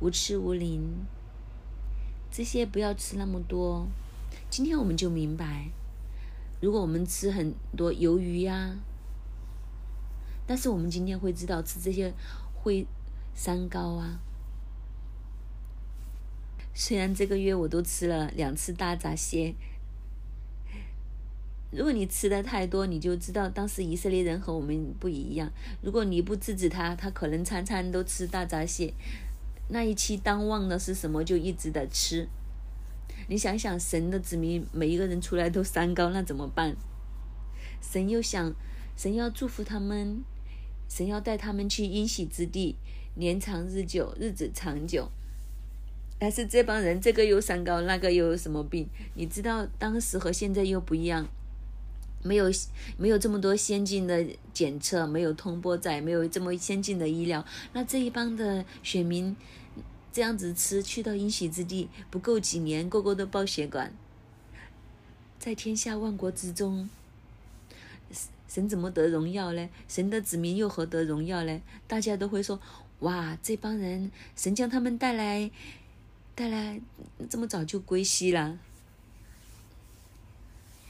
[0.00, 0.80] 无刺无鳞，
[2.30, 3.88] 这些不要吃那么多。
[4.48, 5.70] 今天我们就明白，
[6.60, 8.76] 如果我们吃很多鱿鱼呀，
[10.46, 12.12] 但是我们今天会知道吃这些
[12.54, 12.86] 会
[13.34, 14.20] 三高啊。
[16.72, 19.52] 虽然这个月我都吃了两次大闸蟹，
[21.72, 25.50] 如果你吃的太多，你就知道当时以色列人和我们不一样。
[25.82, 28.94] 如果你不制止他，他可能餐餐都吃大闸蟹。
[29.68, 32.28] 那一期当旺的是什么，就一直的吃。
[33.28, 36.74] 你想想，神的子民每一个人出来都三高，那怎么办？
[37.80, 38.54] 神又想，
[38.96, 40.22] 神要祝福他们，
[40.88, 42.76] 神要带他们去应许之地，
[43.16, 45.10] 年长日久，日子长久。
[46.18, 48.88] 但是这帮人，这个又三高，那个又有什么病？
[49.14, 51.28] 你知道，当时和现在又不一样，
[52.22, 52.46] 没有
[52.96, 59.36] 没有这么多先进的检测，没有通波仔，没有这么先进的医疗，那这一帮的选民。
[60.10, 63.92] 这样子吃，去到阴喜之地，不够几年，个个都爆血管。
[65.38, 66.90] 在天下万国之中，
[68.48, 69.68] 神怎么得荣耀呢？
[69.86, 71.60] 神的子民又何得荣耀呢？
[71.86, 72.58] 大家都会说：
[73.00, 75.48] 哇，这帮人，神将他们带来，
[76.34, 76.80] 带来
[77.30, 78.58] 这么早就归西了。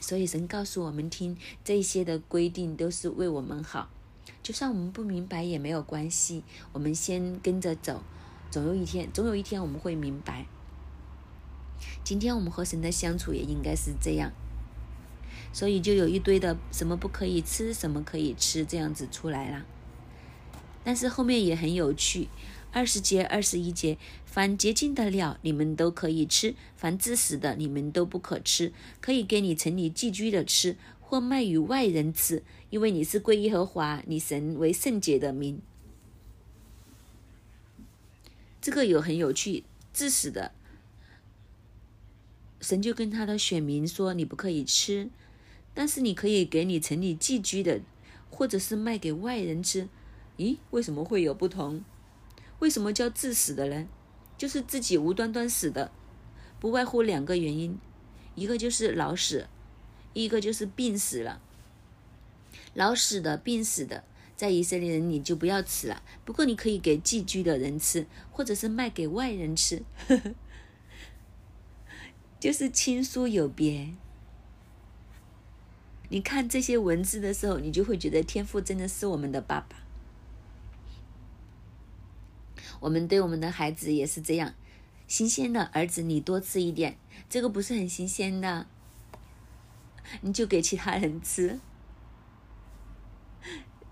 [0.01, 3.91] 所以神告诉我们听，这些的规定都是为我们好，
[4.43, 8.03] 就算我们不明白也没有关系，我们先跟着走，
[8.51, 10.47] 总有一天，总有一天我们会明白。
[12.03, 14.33] 今天我们和神的相处也应该是这样，
[15.53, 19.67] 所以就有一堆的什么不可以吃，什么可以吃这样子出来了。
[20.85, 22.29] 但是后面也很有趣，
[22.71, 35.61] 二十节、二十一节，凡洁净的料你们都可以吃，凡自死的你们都不可吃，可以给你城里寄居的吃，或卖与外人吃，因为你是归耶和华你神为圣洁的民。
[38.61, 40.53] 这个有很有趣，自死的。
[42.61, 45.09] 神就跟他的选民说：“你不可以吃，
[45.73, 47.81] 但是你可以给你城里寄居的，
[48.31, 49.89] 或者是卖给外人吃。”
[50.37, 51.83] 咦，为什么会有不同？
[52.59, 53.87] 为什么叫致死的呢？
[54.37, 55.91] 就是自己无端端死的，
[56.61, 57.79] 不外乎两个原因：
[58.35, 59.49] 一个就是老死，
[60.13, 61.41] 一个就是病死了。
[62.75, 64.05] 老死的、病死的，
[64.37, 66.03] 在以色列人你就不要吃了。
[66.25, 69.83] 不过你可以给寄居的人吃，或者是卖给外人吃。
[72.39, 73.95] 就是亲疏有别。
[76.11, 79.83] 你看这些文字的时候，你就会觉得天父真的是我们的爸爸。
[82.81, 84.55] 我们对我们的孩子也是这样，
[85.07, 88.67] 新鲜的儿子你多吃一点，这个不是很新鲜的，
[90.21, 91.61] 你就给其他人吃。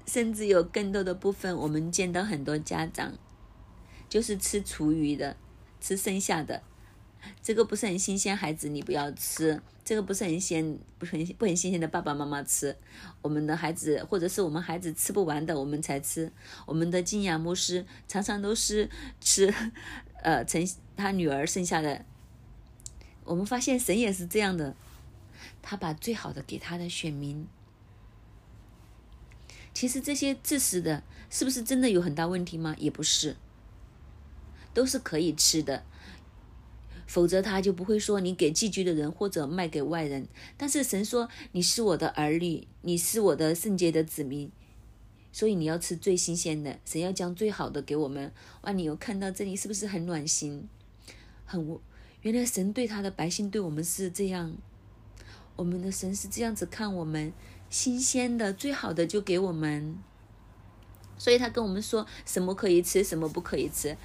[0.07, 3.19] 甚至有更多的部分，我们见到很多家长
[4.09, 5.37] 就是吃厨余的，
[5.81, 6.63] 吃剩下的。
[7.43, 9.61] 这个不是很新鲜，孩子你不要吃。
[9.85, 12.77] 这个不是很鲜，不很不很新鲜的，爸爸妈妈吃。
[13.23, 16.33] 我们的孩子或者是我们孩子吃不完的，我们才吃。
[16.67, 19.55] 我们的金雅牧师常常都是吃，
[20.23, 22.05] 呃，成他女儿剩下的。
[23.25, 24.75] 我们发现神也是这样的，
[25.63, 27.47] 他把最好的给他的选民。
[29.73, 32.75] 其实这些自私的，是不是真的有很大问题吗？
[32.79, 33.37] 也不是，
[34.75, 35.85] 都是可以吃的。
[37.07, 40.27] 否则他就不会说你给寄居的人或者卖给外人。
[40.57, 44.51] 但是神说你是我的儿女，你是我的圣洁的子民，
[45.33, 46.79] 所以你要吃最新鲜的。
[46.85, 48.33] 神要将最好的给我们。
[48.63, 50.69] 哇，你有看到这里是不是很暖心？
[51.45, 51.79] 很，
[52.23, 54.57] 原来神对他的百姓对我们是这样，
[55.55, 57.33] 我们的神是这样子看我们，
[57.71, 59.97] 新鲜的最好的就给我们。
[61.19, 63.97] 所以他跟我们说什么可以吃，什么不可以吃。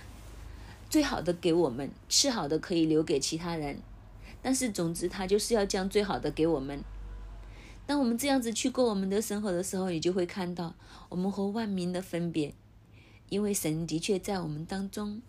[0.92, 3.80] 最好的给我们吃好的可以留给其他人，
[4.42, 6.84] 但是总之他就是要将最好的给我们。
[7.86, 10.76] 当我们这样子去过我们的生活的时候，你就会看到
[11.08, 12.54] 我们和万民的分别，
[13.30, 15.22] 因为神的确在我们当中。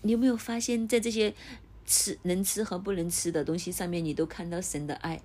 [0.00, 1.34] 你有没有发现，在这些
[1.84, 5.20] 吃能吃和不能吃的东西上面，你都看到神的爱，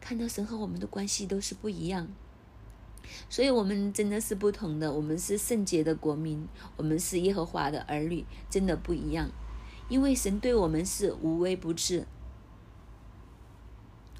[0.00, 2.08] 看到神和我们的关系都是不一样。
[3.28, 4.92] 所以，我们真的是不同的。
[4.92, 9.30] 我们是圣洁的国民，我们是耶和华的儿女，真的不一样。
[9.88, 12.06] 因为神对我们是无微不至。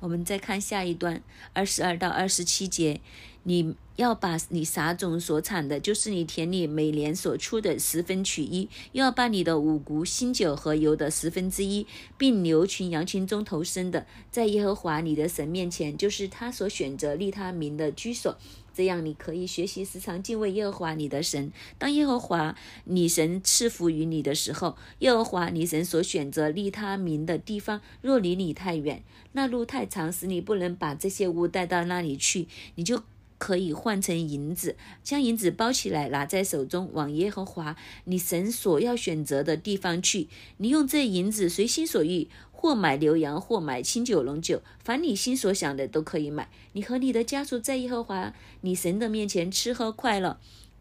[0.00, 1.22] 我们再看下一段，
[1.54, 3.00] 二十二到二十七节，
[3.44, 11.86] 你要把你撒种所产的，就是你田里每年所出的十分取一；又要把你的五谷、新酒和油的十分之一，
[12.18, 18.36] 并牛群、羊群中头生的，在耶和华你的神面前，就是他所选择立他名的居所。
[18.76, 21.50] 这样，你可以学习时常敬畏耶和华你的神。
[21.78, 33.02] 当耶和华你神赐福于你的时候，耶和华你神所选择立他名的地方，若离你太远，那路太长，使你不能把这些物带到那里去，你就
[33.38, 40.28] 可以换成银子，将银子包起来，拿在手中，往耶和华你神所要选择的地方去。
[40.58, 42.28] 你用这银子随心所欲。
[42.58, 46.48] 或买牛羊，或买清酒龙酒，凡你心所想的都可以买。
[46.72, 48.32] 你和你的家属在耶和华
[48.62, 50.40] 你神的面前吃喝快乐。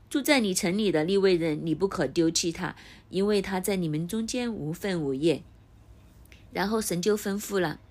[0.10, 2.78] 住在你城里的利未人，你不可丢弃他，
[3.10, 5.44] 因为他在你们中间无份无业。
[6.54, 7.82] 然后神就吩咐了：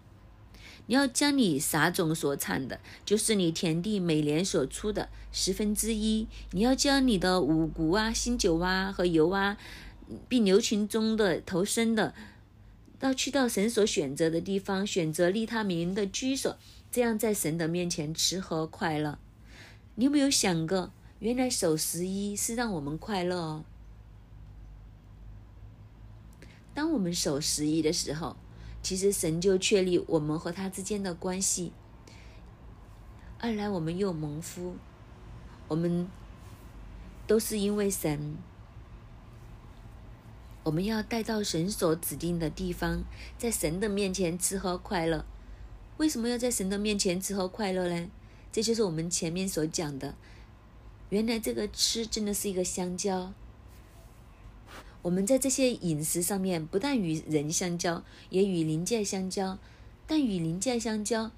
[0.87, 9.59] 你要将你撒种所产的，就是你田地每年所出的十分之一；你要将你的五谷啊、新酒啊和油啊，
[10.27, 12.15] 并牛群中的头生的。
[13.05, 16.57] 要去到神所选择的地方，选择利他民的居所，
[16.91, 19.19] 这样在神的面前吃喝快乐。
[19.97, 23.65] 你有没有想过，原来守十一是让我们快乐哦？
[26.73, 28.37] 当我们守十一的时候，
[28.83, 31.75] 其实神就确立我们和他之间的关系。
[33.39, 34.77] 二来，我们又蒙福，
[35.69, 36.09] 我们
[37.27, 38.39] 都是因为神。
[40.65, 43.05] 我们要带到神所指定的地方，
[43.37, 45.27] 在神的面前吃喝快乐。
[45.99, 48.09] 为什么要在神的面前吃喝快乐呢？
[48.51, 50.15] 这就是我们前面所讲的。
[51.11, 53.35] 原来这个吃真的是一个相交。
[55.03, 59.59] 我们在这些饮食上面，不但与人相交，也与灵界相交。
[60.07, 61.31] 但与灵界相交，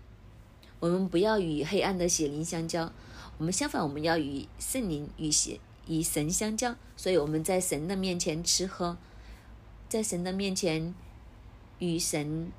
[0.79, 2.93] 我们不要与黑暗的血灵相交。
[3.39, 5.59] 我们相反，我们要与圣灵、与邪、
[5.89, 6.77] 与神相交。
[6.97, 8.97] 所以我们在神的面前吃喝。
[9.89, 10.93] 在神的面前，
[11.78, 12.51] 与神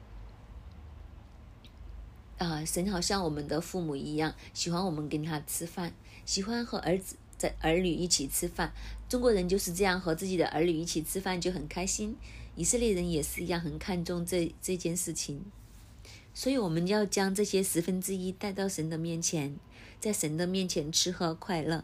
[2.38, 5.93] 啊，神好像我们的父母一样，喜欢我们跟他吃饭，
[6.25, 8.71] 喜欢和儿子在儿女一起吃饭。
[9.09, 12.15] 中国人就是这样，和自己的儿女一起吃饭就很开心。
[12.55, 15.43] 以色列人也是一样，很看重这这件事情。
[16.34, 19.57] 所以我们要将这些十分之一带到神的面前，
[19.99, 21.84] 在神的面前吃喝快乐。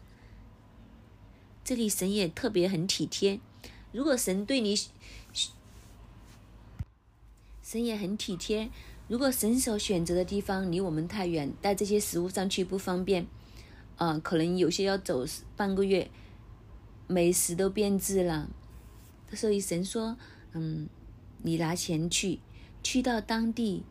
[1.62, 3.40] 这里神也特别很体贴，
[3.92, 4.74] 如果神对你。
[7.74, 8.70] 神也很体贴。
[9.08, 13.26] 如果神所选择的地方离我们太远，带这些食物上去不方便，
[13.96, 16.08] 啊，可能有些要走半个月，
[17.08, 18.48] 美食都变质了。
[19.32, 20.16] 所以神说
[20.54, 20.88] ：“嗯，
[21.42, 22.38] 你拿钱去，
[22.84, 23.82] 去到当地，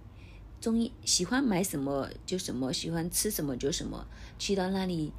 [0.61, 4.07] 中意喜欢买什么就什么，喜欢吃什么就什么。
[4.39, 5.11] 去到那里，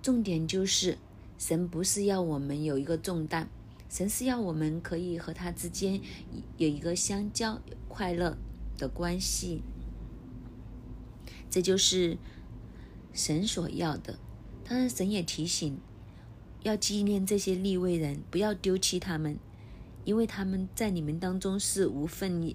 [0.00, 0.96] 重点就是
[1.38, 3.48] 神不是要我们有一个重担。”
[3.88, 6.00] 神是要我们可以和他之间
[6.56, 8.36] 有一个相交、快乐
[8.76, 9.62] 的关系，
[11.50, 12.18] 这就是
[13.12, 14.18] 神所要的。
[14.64, 15.80] 当然，神也提醒
[16.62, 19.38] 要纪念这些立位人，不要丢弃他们，
[20.04, 22.54] 因为他们在你们当中是无份。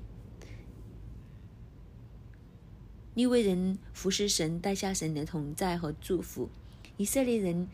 [3.15, 6.49] 立位人服侍神，带下神的同在和祝福。
[6.97, 7.67] 以色列人，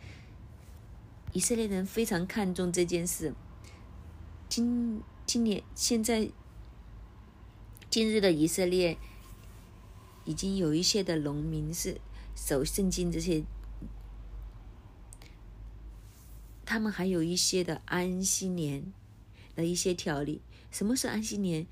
[1.34, 3.34] 以色列人非常看重这件事。
[4.50, 6.32] 今今年现在，
[7.88, 8.98] 今日的以色列
[10.26, 12.02] 已经有一些的农民是
[12.36, 13.44] 守圣经这些，
[16.66, 18.92] 他们还有一些的安息年
[19.56, 20.42] 的一些条例。
[20.72, 21.68] 什么是安息年？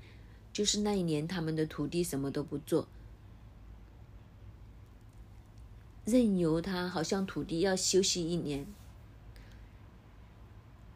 [0.52, 2.88] 就是那一年他们的土地什么都不做，
[6.04, 8.66] 任由他好像土地要休息一年。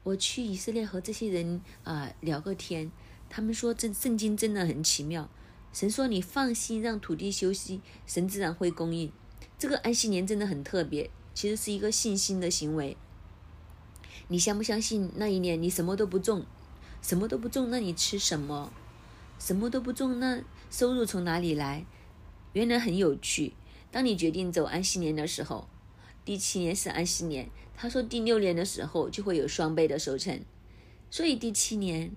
[0.05, 2.91] 我去以色列和这些人啊聊个天，
[3.31, 5.29] 他们说这圣经真的很奇妙。
[5.73, 9.13] 神说你放心让土地休息，神自然会供应。
[9.59, 12.97] 这个安息年真的很特别，其实是一个信心的行为。
[14.29, 16.45] 你相不相信那一年你什么都不种，
[17.01, 18.73] 什么都不种，那你吃什么？
[19.39, 21.87] 什么都不种，那收入从哪里来？
[22.53, 23.55] 原来很有趣。
[23.91, 25.69] 当你决定走安息年的时候，
[26.25, 27.49] 第七年是安息年。
[27.83, 30.41] 他说：“第六年的时候就会有双倍的收成，
[31.11, 32.13] 所以第七年，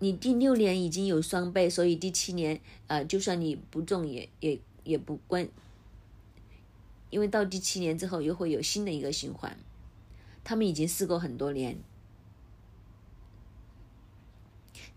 [0.00, 5.48] 你第六年已经有双倍，所以第七年，呃，就算你不种也也也不关，
[7.08, 9.56] 因为到第七年之后又会有新的一个循环。
[10.44, 11.78] 他们已经试过很多年，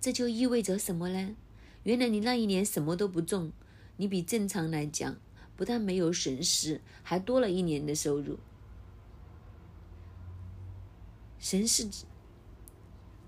[0.01, 1.37] 这就意味着什么呢？
[1.83, 3.53] 原来你那一年什么都不种，
[3.95, 5.15] 你比正常来讲。”
[5.59, 8.39] 不但没有损失，还多了一年的收入。
[11.37, 11.89] 神是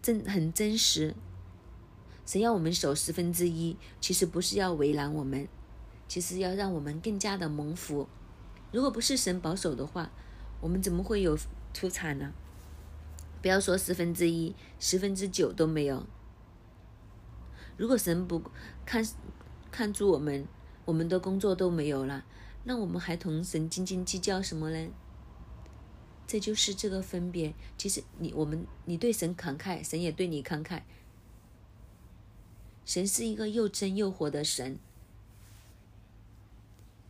[0.02, 1.14] 真很真实，
[2.26, 5.50] 神要我们守十分之一，其实不是要为难我们，
[6.08, 8.08] 其实要让我们更加的蒙福。
[8.72, 10.10] 如果不是神保守的话，
[10.62, 11.38] 我们怎么会有
[11.74, 12.32] 出产呢？
[13.42, 16.08] 不要说十分之一，十分之九都没有。
[17.76, 18.42] 如果神不
[18.86, 19.06] 看
[19.70, 20.48] 看住我们，
[20.86, 22.26] 我们的工作都没有了，
[22.64, 24.90] 那我们还同神斤斤计较什么呢？
[26.28, 27.54] 这就是这个分别。
[27.78, 30.82] 其实你我们你对神慷慨，神也对你慷慨。
[32.86, 34.80] 神是一个又真又活的神，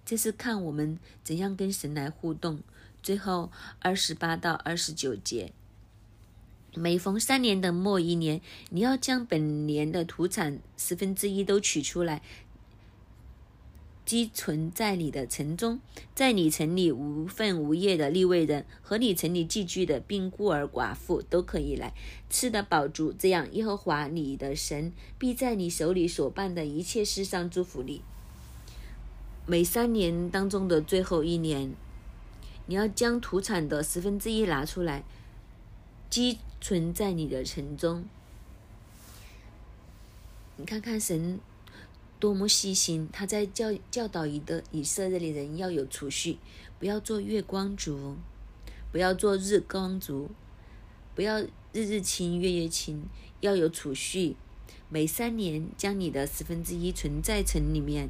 [0.04, 2.62] 这是看我们怎样跟神来互动。
[3.02, 5.54] 最后二十八到二十九节，
[6.76, 12.22] 每逢三年的末一年，你要将本年的土产十分之一都取出来。
[14.12, 15.80] 积存在你的城中，
[16.14, 21.94] 在你城里无份无业的立位人和你城里寄居的病孤儿寡妇都可以来
[22.30, 23.14] 吃得饱足。
[23.18, 28.02] 这样，耶和华你的神必在你手里所办的一切事上祝福你。
[29.46, 31.72] 每三年当中的最后一年，
[32.66, 35.06] 你要将土产的十分之一拿出来，
[36.10, 38.04] 积存在你的城中。
[40.58, 41.40] 你看看神。
[42.22, 43.10] 多么细心！
[43.12, 46.38] 他在教教导以的以色列的人要有储蓄，
[46.78, 48.16] 不要做月光族，
[48.92, 50.30] 不要做日光族，
[51.16, 53.06] 不要日日清月月清，
[53.40, 54.36] 要有储蓄。
[54.88, 58.10] 每三年将你的十分之一存在城里面，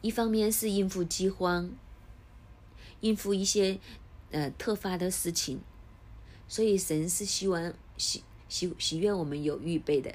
[0.00, 1.70] 一方面是应付饥荒，
[3.00, 3.78] 应付一些
[4.30, 5.60] 呃特发的事情，
[6.48, 10.14] 所以神是希望喜喜喜悦我们有预备的。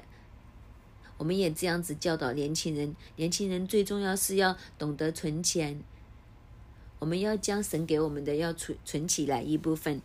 [1.18, 5.82] 我们也这样子教导年轻人，年轻人最重要是要懂得存钱。
[6.98, 10.00] 我们要将神给我们的要存存起来一部分。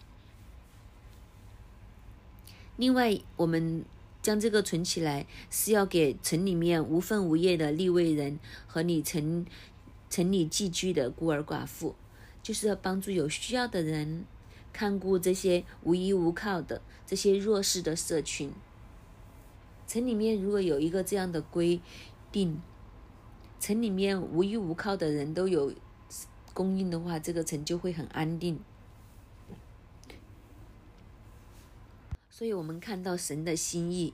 [2.77, 3.85] 另外，我们
[4.21, 9.45] 将这个存起来，是要给城里面无分无业的立位人和你城
[10.09, 11.95] 城里寄居的孤儿寡妇，
[12.41, 14.25] 就是要帮助有需要的人，
[14.73, 18.51] 看顾这些无依无靠的这些弱势的社群。
[19.91, 21.81] 城里面如果有一个这样的规
[22.31, 22.61] 定，
[23.59, 25.73] 城里面无依无靠的人都有
[26.53, 28.57] 供应的话，这个城就会很安定。
[32.29, 34.13] 所以我们看到神的心意，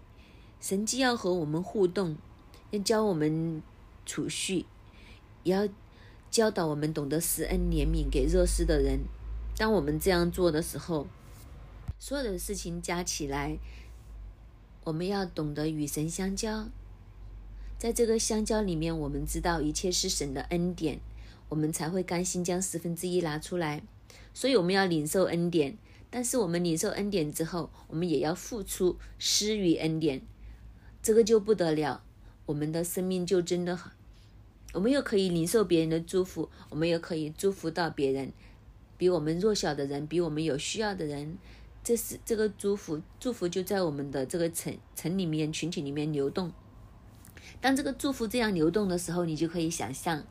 [0.60, 2.18] 神既要和我们互动，
[2.72, 3.62] 要教我们
[4.04, 4.66] 储蓄，
[5.44, 5.70] 也要
[6.32, 9.02] 教导我们懂得施恩怜悯给弱势的人。
[9.56, 11.06] 当我们这样做的时候，
[12.00, 13.60] 所有的事情加起来。
[14.88, 16.70] 我们要懂得与神相交，
[17.78, 21.02] 在这个相交里面，我们知道一切是神的恩典，
[21.50, 23.84] 我们才会甘心将十分之一拿出来。
[24.34, 25.78] 所以我们要领受恩典，
[26.10, 30.22] 但是我们领受恩典之后，我们也要付出施予恩典，
[31.04, 32.02] 这个就不得了，
[32.46, 33.92] 我们的生命就真的很，
[34.72, 38.32] 我们又可以领受别人的祝福，我们又可以祝福到别人，
[38.98, 41.38] 比我们弱小的人，比我们有需要的人。
[41.88, 46.52] 这是这个祝福，祝福就在我们的这个城城里面、群体里面流动。
[47.62, 50.26] 当这个祝福这样流动的时候，你就可以想象，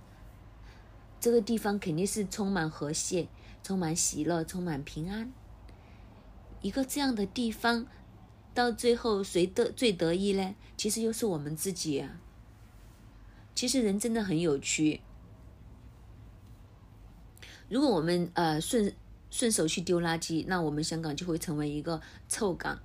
[1.18, 3.28] 这个地方肯定是充满和谐、
[3.62, 5.32] 充满喜乐、充满平安。
[6.60, 7.86] 一个这样的地方，
[8.52, 10.54] 到最后谁得最得意呢？
[10.76, 12.06] 其实又是我们自己。
[13.54, 15.00] 其实人真的很有趣。
[17.70, 18.94] 如果我们呃顺。
[19.36, 22.78] 顺手去丢垃圾，那我们香港就会成为一个臭港。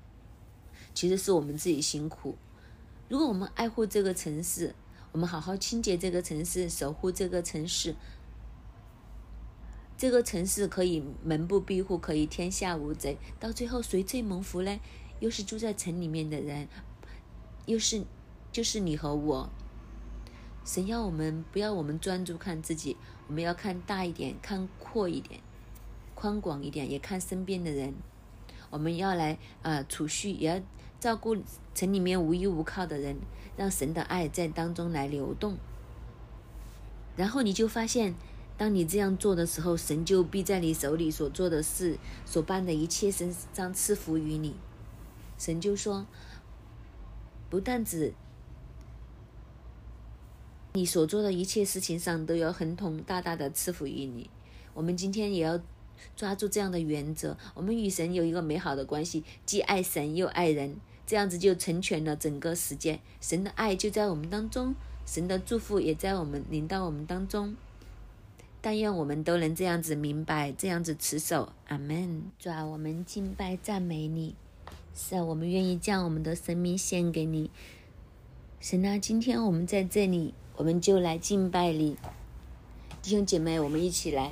[0.94, 2.36] 其实是我们自己辛苦。
[3.08, 4.76] 如果我们爱护这个城市，
[5.14, 7.96] 我们好好清洁这个城市，守护这个城市，
[9.98, 13.18] 这个城市可以门不闭户，可以天下无贼。
[13.40, 14.78] 到最后谁最蒙福呢？
[15.22, 16.68] 又是住在城里面的人，
[17.66, 18.04] 又是
[18.52, 19.50] 就是你和我。
[20.66, 22.98] 神要我们不要我们专注看自己，
[23.30, 25.40] 我们要看大一点，看阔一点。
[26.22, 27.96] 宽广一点，也看身边的人。
[28.70, 30.62] 我们要来啊，储蓄，也要
[31.00, 31.36] 照顾
[31.74, 33.18] 城里面无依无靠的人，
[33.58, 35.58] 让神的爱在当中来流动。
[37.16, 38.14] 然后你就发现，
[38.56, 44.56] 当你这样做的时候，神就必在你手里所做的事、所办的一切身上赐福于你。
[45.40, 46.06] 神就说，
[47.50, 48.14] 不但指
[50.74, 54.30] 你所做的一切事情上都要很同大大的赐福于你。
[54.76, 55.60] 我们今天也要。
[56.16, 60.76] 抓住这样的原则，我们与神有一个美好的关系，既爱神又爱人，
[61.06, 63.00] 这样子就成全了整个世界。
[63.20, 64.76] 神的爱就在我们当中，
[65.06, 67.56] 神的祝福也在我们临到我们当中。
[68.64, 71.52] 但愿我们都能这样子明白，这样子持守。
[71.68, 72.22] 阿门。
[72.38, 74.36] 主啊，我们敬拜赞美你，
[74.96, 77.50] 是啊，我们愿意将我们的生命献给你。
[78.60, 81.98] 神啊，今天我们在这里，我们就来敬拜你。
[83.02, 84.32] 弟兄姐妹，我们一起来。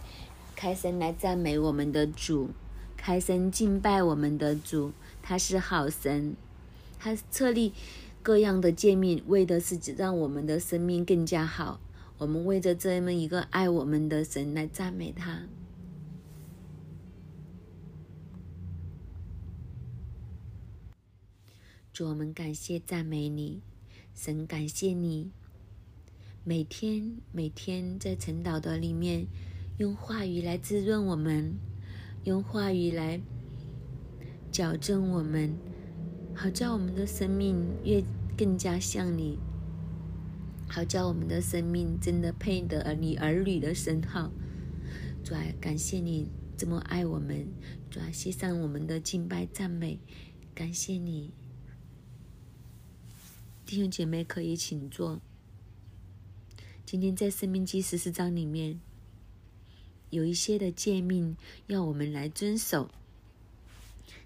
[0.60, 2.50] 开声来赞美我们的主，
[2.98, 4.92] 开声敬拜我们的主，
[5.22, 6.36] 他是好神，
[7.00, 7.72] 他设立
[8.22, 11.80] 各样的诫命，为的是让我们的生命更加好。
[12.18, 15.44] 我们为着这么一个爱我们的神来赞美他。
[21.94, 23.62] 主，我们感谢赞美你，
[24.14, 25.32] 神感谢你，
[26.44, 29.26] 每天每天在晨祷的里面。
[29.80, 31.58] 用话语来滋润我们，
[32.26, 33.22] 用话语来
[34.52, 35.56] 矫正我们，
[36.36, 38.04] 好叫我们的生命越
[38.38, 39.40] 更加像你，
[40.68, 44.30] 好叫我们的生命真的配得你儿女的称号。
[45.24, 46.28] 主啊，感谢你
[46.58, 47.48] 这么爱我们，
[47.90, 49.98] 主啊，献上我们的敬拜赞美，
[50.54, 51.32] 感谢你。
[53.66, 55.22] 弟兄姐妹可以请坐。
[56.86, 58.82] 今天在《生命记》十四章里面。
[60.10, 61.38] 有一些的诫命
[61.68, 62.90] 要我们来遵守，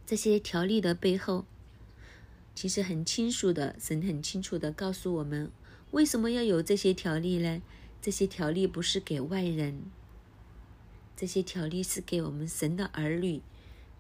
[0.05, 1.45] 这些条例的背后，
[2.55, 5.51] 其实很清楚的，神很清楚的告诉我们，
[5.91, 7.61] 为什么要有这些条例呢？
[8.01, 9.84] 这些条例不是给外人，
[11.15, 13.41] 这些条例是给我们神的儿女，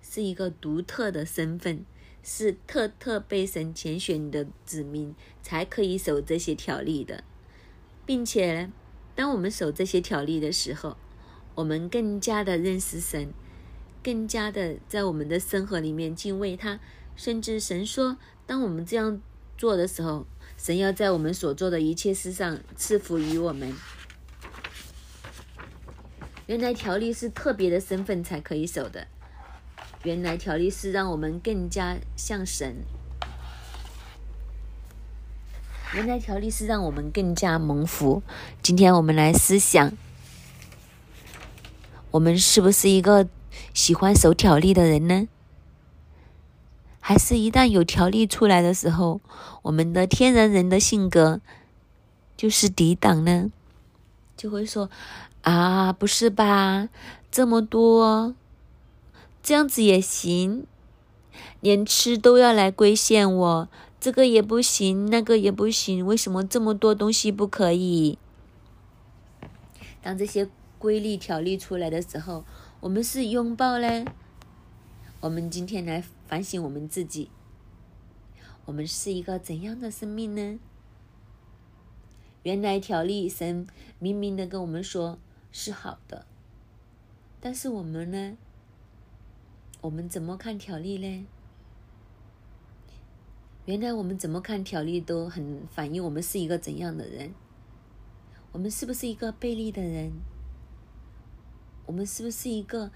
[0.01, 1.85] 是一个独特的身份，
[2.21, 7.23] 是特特被神拣选的子民才可以守这些条例的，
[8.05, 8.69] 并且，
[9.15, 10.97] 当我们守这些条例的时候，
[11.55, 13.33] 我们更加的认识神，
[14.03, 16.79] 更加的在我们的生活里面敬畏他。
[17.15, 19.21] 甚至神说，当我们这样
[19.57, 20.25] 做的时候，
[20.57, 23.71] 神要在我们所做的一切事上赐福于我们。
[26.47, 29.07] 原来条例是特别的身份才可以守的，
[30.03, 32.77] 原来条例是让我们更加像神，
[35.93, 38.23] 原来条例是让我们更加蒙福。
[38.61, 39.93] 今天我们来思想，
[42.13, 43.27] 我们是不是一个
[43.73, 45.27] 喜欢守条例的人呢？
[46.99, 49.19] 还是一旦有条例出来的时候，
[49.63, 51.41] 我们的天然人的性格
[52.37, 53.51] 就是抵挡呢？
[54.37, 54.91] 就会说
[55.41, 56.87] 啊，不是吧？
[57.31, 58.35] 这么多，
[59.41, 60.67] 这样子也行？
[61.61, 68.19] 连吃都要来规限我，这个也不行，那个也不行，为什么这么多东西不可以？
[70.03, 70.47] 当这些
[70.83, 72.43] 规律条例出来的时候，
[72.81, 74.05] 我们是拥抱嘞？
[75.21, 77.31] 我们今天来反省我们自己，
[78.65, 80.59] 我们是一个怎样的生命呢？
[82.41, 83.65] 原来条例神
[83.97, 85.17] 明明的跟我们说
[85.53, 86.25] 是好的，
[87.39, 88.37] 但是我们呢？
[89.79, 91.25] 我们怎么看条例呢？
[93.63, 97.33] 原来我们怎么看条例都很反映我们是一个怎样的人？
[98.51, 100.11] 我们是不是一个背离的人？
[101.85, 102.91] 我们是不是一个？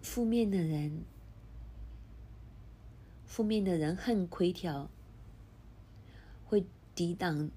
[0.00, 1.04] 负面的人，
[3.26, 4.88] 负面的人恨规条，
[6.46, 7.50] 会抵挡，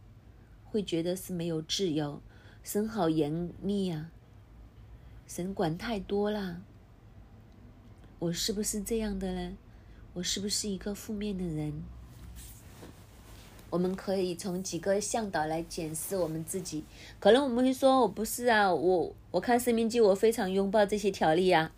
[0.66, 2.22] 会觉得是没有自由。
[2.62, 4.12] 神好严厉呀，
[5.26, 6.62] 神管太多了。
[8.20, 9.58] 我是不是这样的呢？
[10.14, 11.82] 我是不是一个负面的人？
[13.72, 16.84] 我们可以从几个向导来检视我们自己。
[17.20, 21.74] 可能我们会说：“我不是啊，我我看《生命记》，我非常拥抱这些条例啊。”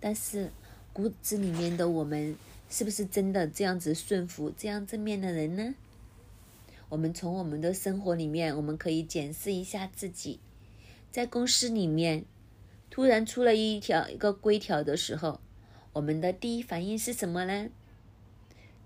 [0.00, 0.50] 但是
[0.92, 2.36] 骨子里面的我们，
[2.70, 5.74] 是不是真的这样子顺服、这样正面的人呢？
[6.88, 10.38] 我们从我们的生活里面，我们可以检视一下自己。
[11.10, 12.24] 在公司里面，
[12.90, 15.40] 突然出了一条一个规条的时候，
[15.94, 17.68] 我们的第一反应是什么呢？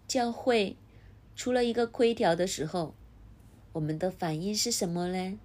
[0.09, 0.77] 教会
[1.35, 2.95] 出了一个规条的时候，
[3.72, 5.39] 我们的反应是什么呢？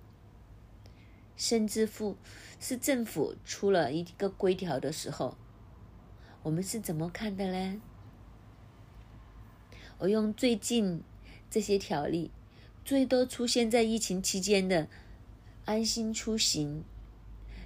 [1.35, 2.17] 甚至乎，
[2.59, 5.37] 是政府出了一个规条的时候。
[6.43, 7.81] 我们是怎么看的呢？
[9.99, 11.03] 我用最近
[11.49, 12.31] 这些条例，
[12.85, 14.87] 最多出现在疫情期间的
[15.65, 16.83] 安心出行，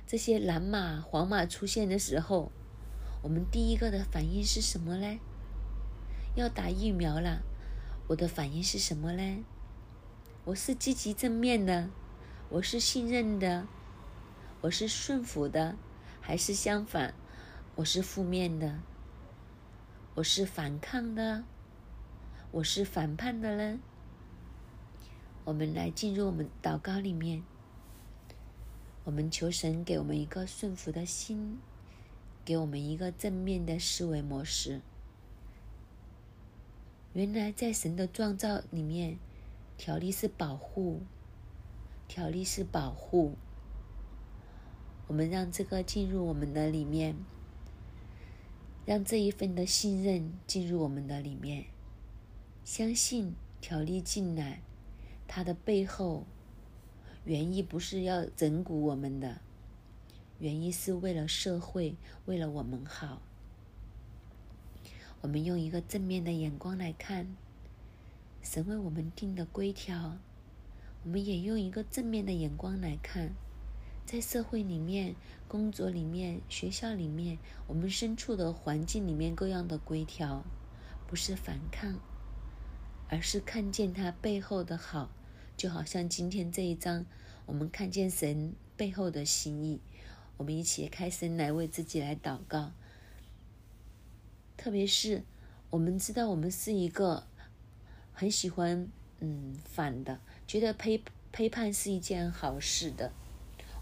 [0.07, 2.51] 这些蓝码、黄码出现的时候，
[3.21, 5.19] 我们第一个的反应是什么呢？
[6.35, 7.43] 要打疫苗了，
[8.11, 9.45] 我的反应是什么呢？
[10.43, 11.89] 我是积极正面的，
[12.49, 13.65] 我是信任的，
[14.59, 15.77] 我是顺服的，
[16.19, 17.13] 还是相反？
[17.75, 18.79] 我是负面的，
[20.15, 21.45] 我是反抗的，
[22.51, 23.79] 我是反叛的呢。
[25.45, 27.41] 我们来进入我们祷告里面，
[29.05, 31.59] 我们求神给我们一个顺服的心，
[32.43, 34.81] 给我们一个正面的思维模式。
[37.13, 39.17] 原来在神的创造里面，
[39.77, 41.01] 条例是保护，
[42.07, 43.35] 条例是保护。
[45.07, 47.15] 我们让这个进入我们的里面。
[48.83, 51.65] 让这一份的信任进入我们的里面，
[52.65, 54.61] 相信条例进来，
[55.27, 56.25] 它的背后
[57.23, 59.39] 原意不是要整蛊我们的，
[60.39, 61.95] 原意是为了社会，
[62.25, 63.21] 为了我们好。
[65.21, 67.27] 我们用一个正面的眼光来看
[68.41, 70.17] 神为我们定的规条，
[71.03, 73.31] 我们也用一个正面的眼光来看。
[74.03, 75.15] 在社会里面、
[75.47, 80.43] 工作里面、学校里面，我们身处的环境里面各样的规条，
[81.07, 81.99] 不是反抗，
[83.07, 85.11] 而是看见它背后的好。
[85.55, 87.05] 就好像今天这一章，
[87.45, 89.79] 我们看见神背后的心意，
[90.37, 92.71] 我们一起开声来为自己来祷告。
[94.61, 95.23] 特别是
[95.71, 97.23] 我们知道，我们是一个
[98.13, 98.87] 很喜欢
[99.19, 103.11] 嗯反的，觉得批批判是一件好事的。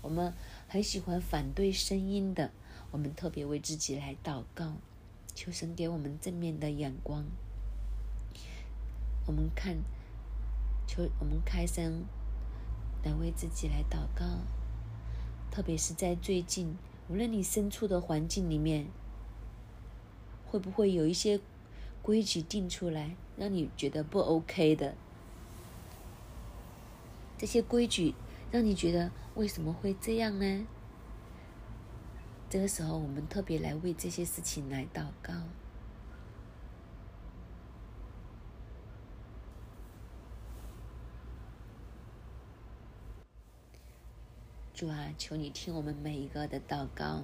[0.02, 0.34] 我们
[0.70, 2.52] 很喜欢反对声音的，
[2.92, 4.78] 我们特别为自己来祷告，
[5.36, 7.26] 求神给我们正面的眼光。
[9.28, 9.76] 我们看，
[10.88, 12.06] 求我们开声
[13.04, 14.26] 来为自己来祷告，
[15.52, 16.78] 特别是在最近，
[17.10, 18.88] 无论你身处的环境里面，
[20.50, 21.40] 会不会有一些
[22.02, 24.96] 规矩定出来，让你觉得不 OK 的？
[27.38, 28.16] 这些规矩
[28.52, 30.68] 让你觉得为什么会这样呢？
[32.50, 35.34] 这个时候，我们特别来为这些事情来祷告。
[44.74, 47.24] 主啊，求你听我们每一个的祷告。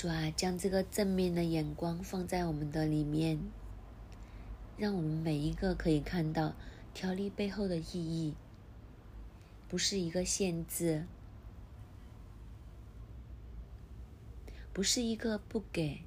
[0.00, 3.38] 主啊，将这个正面的眼光放在我们的里面，
[4.78, 6.54] 让我们每一个可以看到
[6.94, 8.34] 条例背后的意义，
[9.68, 11.04] 不是一个限制，
[14.72, 16.00] 不是一个不给，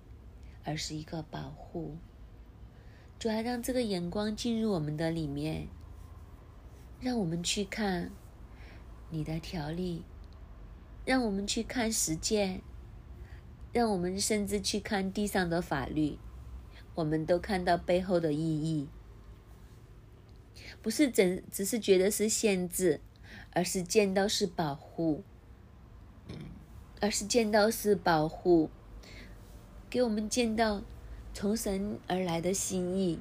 [0.64, 1.98] 而是一个保护。
[3.20, 5.68] 主啊，让这个眼光进入我们的里面，
[7.00, 8.10] 让我们去看。
[9.12, 10.02] 你的条例，
[11.06, 12.64] 让我们去看实践，
[13.74, 16.19] 让我们甚至去看地上的法律，
[16.93, 18.88] 我们都看到背后的意义，
[20.84, 23.01] 不是只只是觉得是限制，
[23.51, 25.24] 而是见到是保护，
[27.01, 28.69] 而是见到是保护，
[29.89, 30.84] 给我们见到
[31.34, 33.19] 从神而来的心意，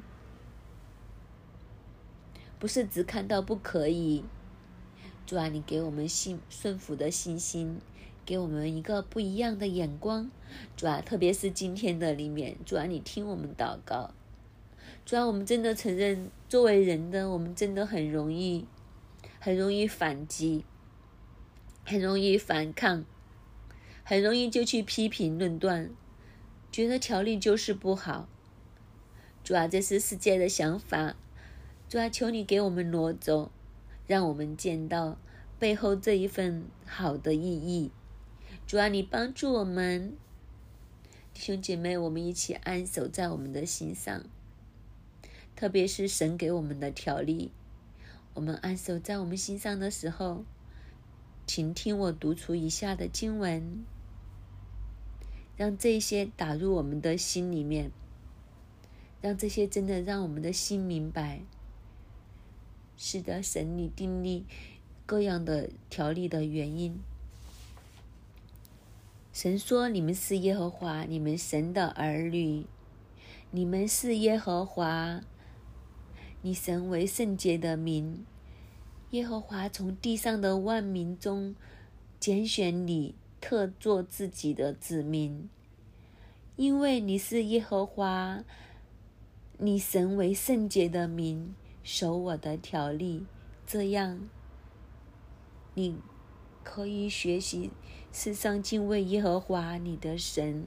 [2.58, 4.22] 不是只看到不可以。
[5.24, 7.80] 主啊，你给我们信顺服的信心，
[8.24, 10.30] 给我们一个不一样的眼光。
[10.76, 14.12] 主啊，特别是今天的里面，主啊，你听我们祷告。
[15.04, 18.66] 主啊，我们真的承认，作为人的我们真的很容易，
[19.38, 20.64] 很容易反击，
[21.84, 23.04] 很容易反抗，
[24.04, 25.90] 很容易就去批评论断，
[26.70, 28.28] 觉得条例就是不好。
[29.42, 31.16] 主啊，这是世界的想法。
[31.88, 33.50] 主啊，求你给我们挪走。
[34.04, 35.16] 让我们见到
[35.60, 37.90] 背后这一份好的意义。
[38.66, 40.16] 主啊，你帮助我们，
[41.34, 44.22] 弟兄姐妹，我们一起安守在我们的心上。
[45.54, 47.52] 特别是神给我们的条例，
[48.34, 50.44] 我们安守在我们心上的时候，
[51.46, 53.84] 请听我读出以下的经文，
[55.56, 57.90] 让这些打入我们的心里面，
[59.20, 61.42] 让这些真的让我们的心明白。
[62.96, 64.46] 是的，神你订立
[65.04, 66.98] 各样的条例的原因。
[69.32, 72.66] 神说：“你们是耶和华，你们神的儿女，
[73.50, 75.22] 你们是耶和华，
[76.42, 78.24] 你神为圣洁的民。
[79.10, 81.56] 耶和华从地上的万民中
[82.20, 85.48] 拣选你，特作自己的子民，
[86.56, 88.44] 因为你是耶和华，
[89.58, 91.54] 你神为圣洁的民。”
[91.84, 93.26] 守我的条例，
[93.66, 94.28] 这样，
[95.74, 95.96] 你
[96.62, 97.72] 可以学习
[98.12, 100.66] 世上敬畏耶和华你的神。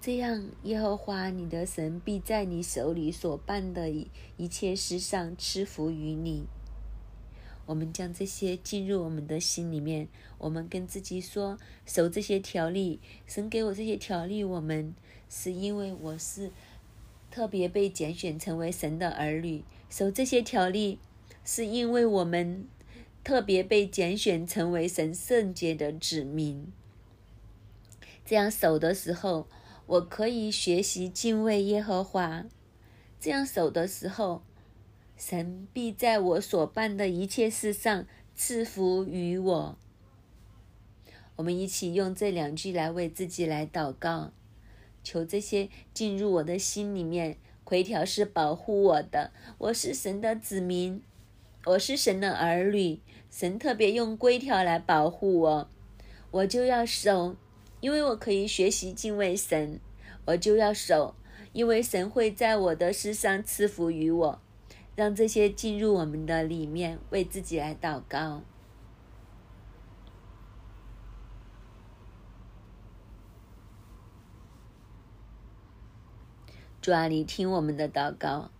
[0.00, 3.88] 这样，耶和华你的神必在你手里所办的
[4.36, 6.46] 一切事上赐福于你。
[7.66, 10.08] 我们将这些进入我们的心里面，
[10.38, 14.94] 我们跟自己说：守这些条例，神给我这些条例，我们
[15.28, 16.50] 是因为我是。
[17.28, 20.98] 特别被拣选成为神的儿女，守这些条例，
[21.44, 22.66] 是因为我们
[23.26, 26.72] 特别被拣选成为神圣洁的子民。
[28.24, 29.48] 这样守的时候，
[29.86, 32.46] 我可以学习敬畏耶和华。
[33.18, 34.44] 这样守的时候，
[35.16, 38.06] 神必在我所办的一切事上
[38.36, 39.76] 赐福于我。
[41.34, 44.30] 我们一起用这两句来为自己来祷告。
[45.02, 49.32] 求这些进入我的心里面，规条是保护我的。
[49.58, 51.02] 我是神的子民，
[51.64, 53.00] 我是神的儿女。
[53.38, 55.68] 神特别用规条来保护我，
[56.30, 57.36] 我就要守，
[57.80, 59.78] 因为我可以学习敬畏神。
[60.24, 61.14] 我就要守，
[61.52, 64.40] 因为神会在我的世上赐福于我。
[64.94, 68.40] 让这些进入我们的里面，为自己来祷告。
[76.80, 78.50] 主啊，你听我们的祷告。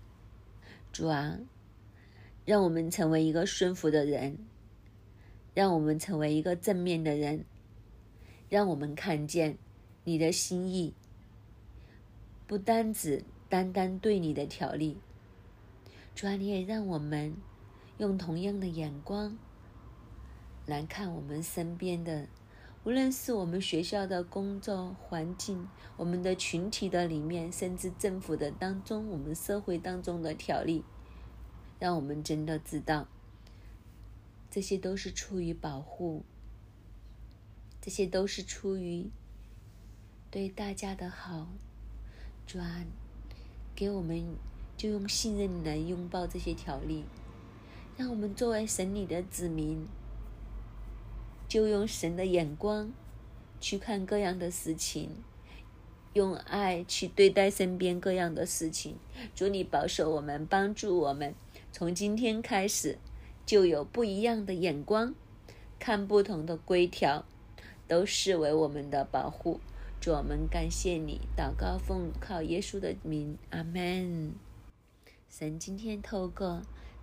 [0.92, 1.38] 主啊，
[2.44, 4.36] 让我们成为一个顺服的人，
[5.56, 7.46] 让我们成为一个正面的人，
[8.50, 9.56] 让我们看见
[10.04, 10.92] 你的心意，
[12.46, 14.98] 不单只单单对你的条例。
[16.14, 17.34] 主啊，你也让我们
[17.96, 19.38] 用同样的眼光
[20.66, 22.26] 来看我们身边的
[22.84, 30.84] 无论是我们学校的工作环境，我们的群体的里面，甚至政府的当中，我们社会当中的条例，
[31.78, 33.08] 让我们真的知道，
[34.56, 36.24] 这些都是出于保护，
[37.78, 39.10] 这些都是出于
[40.30, 41.48] 对大家的好。
[42.46, 42.86] 主啊，
[43.74, 44.24] 给我们
[44.74, 47.04] 就用信任来拥抱这些条例，
[47.98, 49.86] 让我们作为神里的子民。
[51.46, 52.90] 就用神的眼光
[53.60, 55.10] 去看各样的事情，
[56.14, 58.96] 用爱去对待身边各样的事情。
[59.34, 61.34] 主你保守我们，帮助我们，
[61.70, 62.96] 从今天开始
[63.46, 65.14] 就有不一样的眼光，
[65.78, 67.24] 看不同的规条，
[67.86, 69.60] 都视为我们的保护。
[70.00, 74.34] 主我们感谢你，祷告奉靠耶稣的名，阿门。
[75.30, 76.62] 神今天透过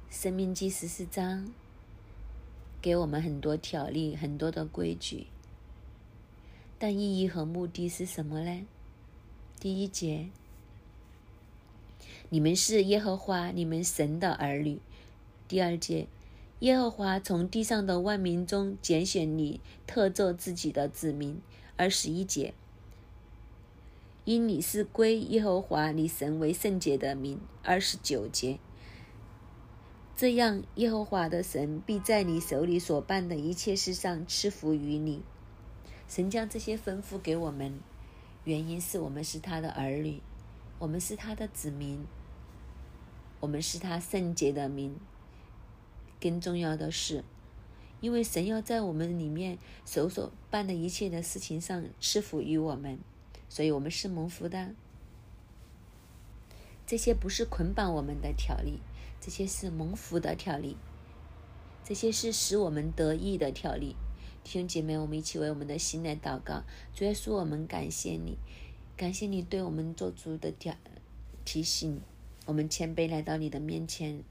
[0.10, 1.52] 生命记十四章。
[2.82, 5.28] 给我们很多条例，很多的规矩，
[6.78, 8.66] 但意义和目的是什么呢？
[9.58, 10.28] 第一节，
[12.28, 14.82] 你们是耶和华你们神的儿女。
[15.48, 16.08] 第二节，
[16.64, 21.42] 耶和华从地上的万民中拣选你，特作自己的子民。
[21.76, 22.54] 二十一节，
[24.24, 27.38] 因你是归耶和华你神为圣洁的民。
[27.64, 28.60] 二十九节。
[30.16, 35.22] 这样，耶和华的神必在你手里所办的一切事上赐福于你。
[36.08, 37.78] 神将这些吩咐给我们，
[38.46, 40.22] 原因是我们是他的儿女，
[40.80, 42.06] 我们是他的子民，
[43.42, 44.98] 我们是他圣洁的民。
[46.24, 47.26] 更重要的是，
[48.00, 52.98] 因为神要在我们里面手所办的一切的事情上赐福于我们，
[53.50, 54.74] 所以我们是蒙福的。
[56.88, 58.80] 这些不是捆绑我们的条例。
[59.20, 60.78] 这些是蒙福的条例，
[61.84, 63.96] 这些是使我们得意的条例。
[64.44, 66.64] 弟兄姐妹，我们一起为我们的心来祷告。
[66.94, 68.38] 主耶稣，我们感谢你，
[68.98, 70.72] 感谢你对我们做出的提
[71.46, 72.02] 提醒。
[72.46, 74.22] 我们谦卑来到你的面前，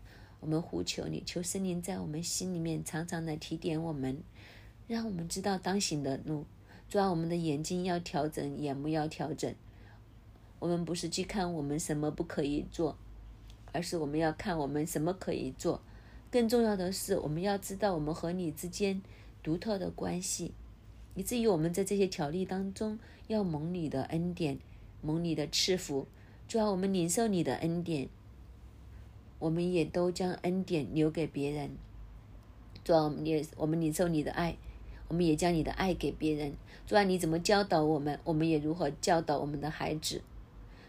[0.42, 4.22] 我们呼求你，求圣灵在我们心里面常常的提点我们，
[4.86, 6.44] 让我们知道当行的路。
[6.90, 9.54] 主啊，我们的眼睛要调整，眼目要调整。
[10.58, 12.98] 我们不是去看我们什么不可以做。
[13.74, 15.80] 而是我们要看我们什么可以做，
[16.30, 19.00] 更重要的是我们要知道我们和你之间
[19.42, 20.52] 独特的关系，
[21.14, 24.58] 以至于我们在这些条例当中要蒙你的恩典，
[25.00, 26.06] 蒙你的赐福。
[26.46, 28.10] 主要我们领受你的恩典，
[29.42, 31.70] 我们也都将恩典留给别人。
[32.84, 34.56] 主啊我们也我们领受你的爱，
[35.08, 36.54] 我们也将你的爱给别人。
[36.86, 40.22] 主啊你怎么教导我们，我们也如何教导我们的孩子。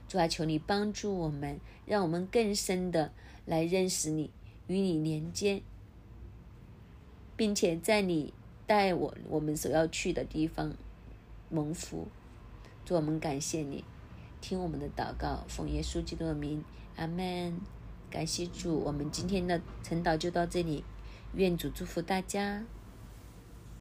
[0.07, 3.11] 主啊，求你帮助我们，让我们更深的
[3.47, 4.29] 来认识你，
[4.67, 5.63] 与你连接，
[7.35, 8.31] 并且在你
[8.67, 10.75] 带我我们所要去的地方
[11.49, 12.07] 蒙福。
[12.85, 13.83] 主，我们感谢你，
[14.41, 16.63] 听我们的祷告，奉耶稣基督的名，
[16.95, 17.72] 阿门。
[18.13, 20.83] 感谢主，我们今天的晨祷就到这里，
[21.33, 22.63] 愿主祝福大家。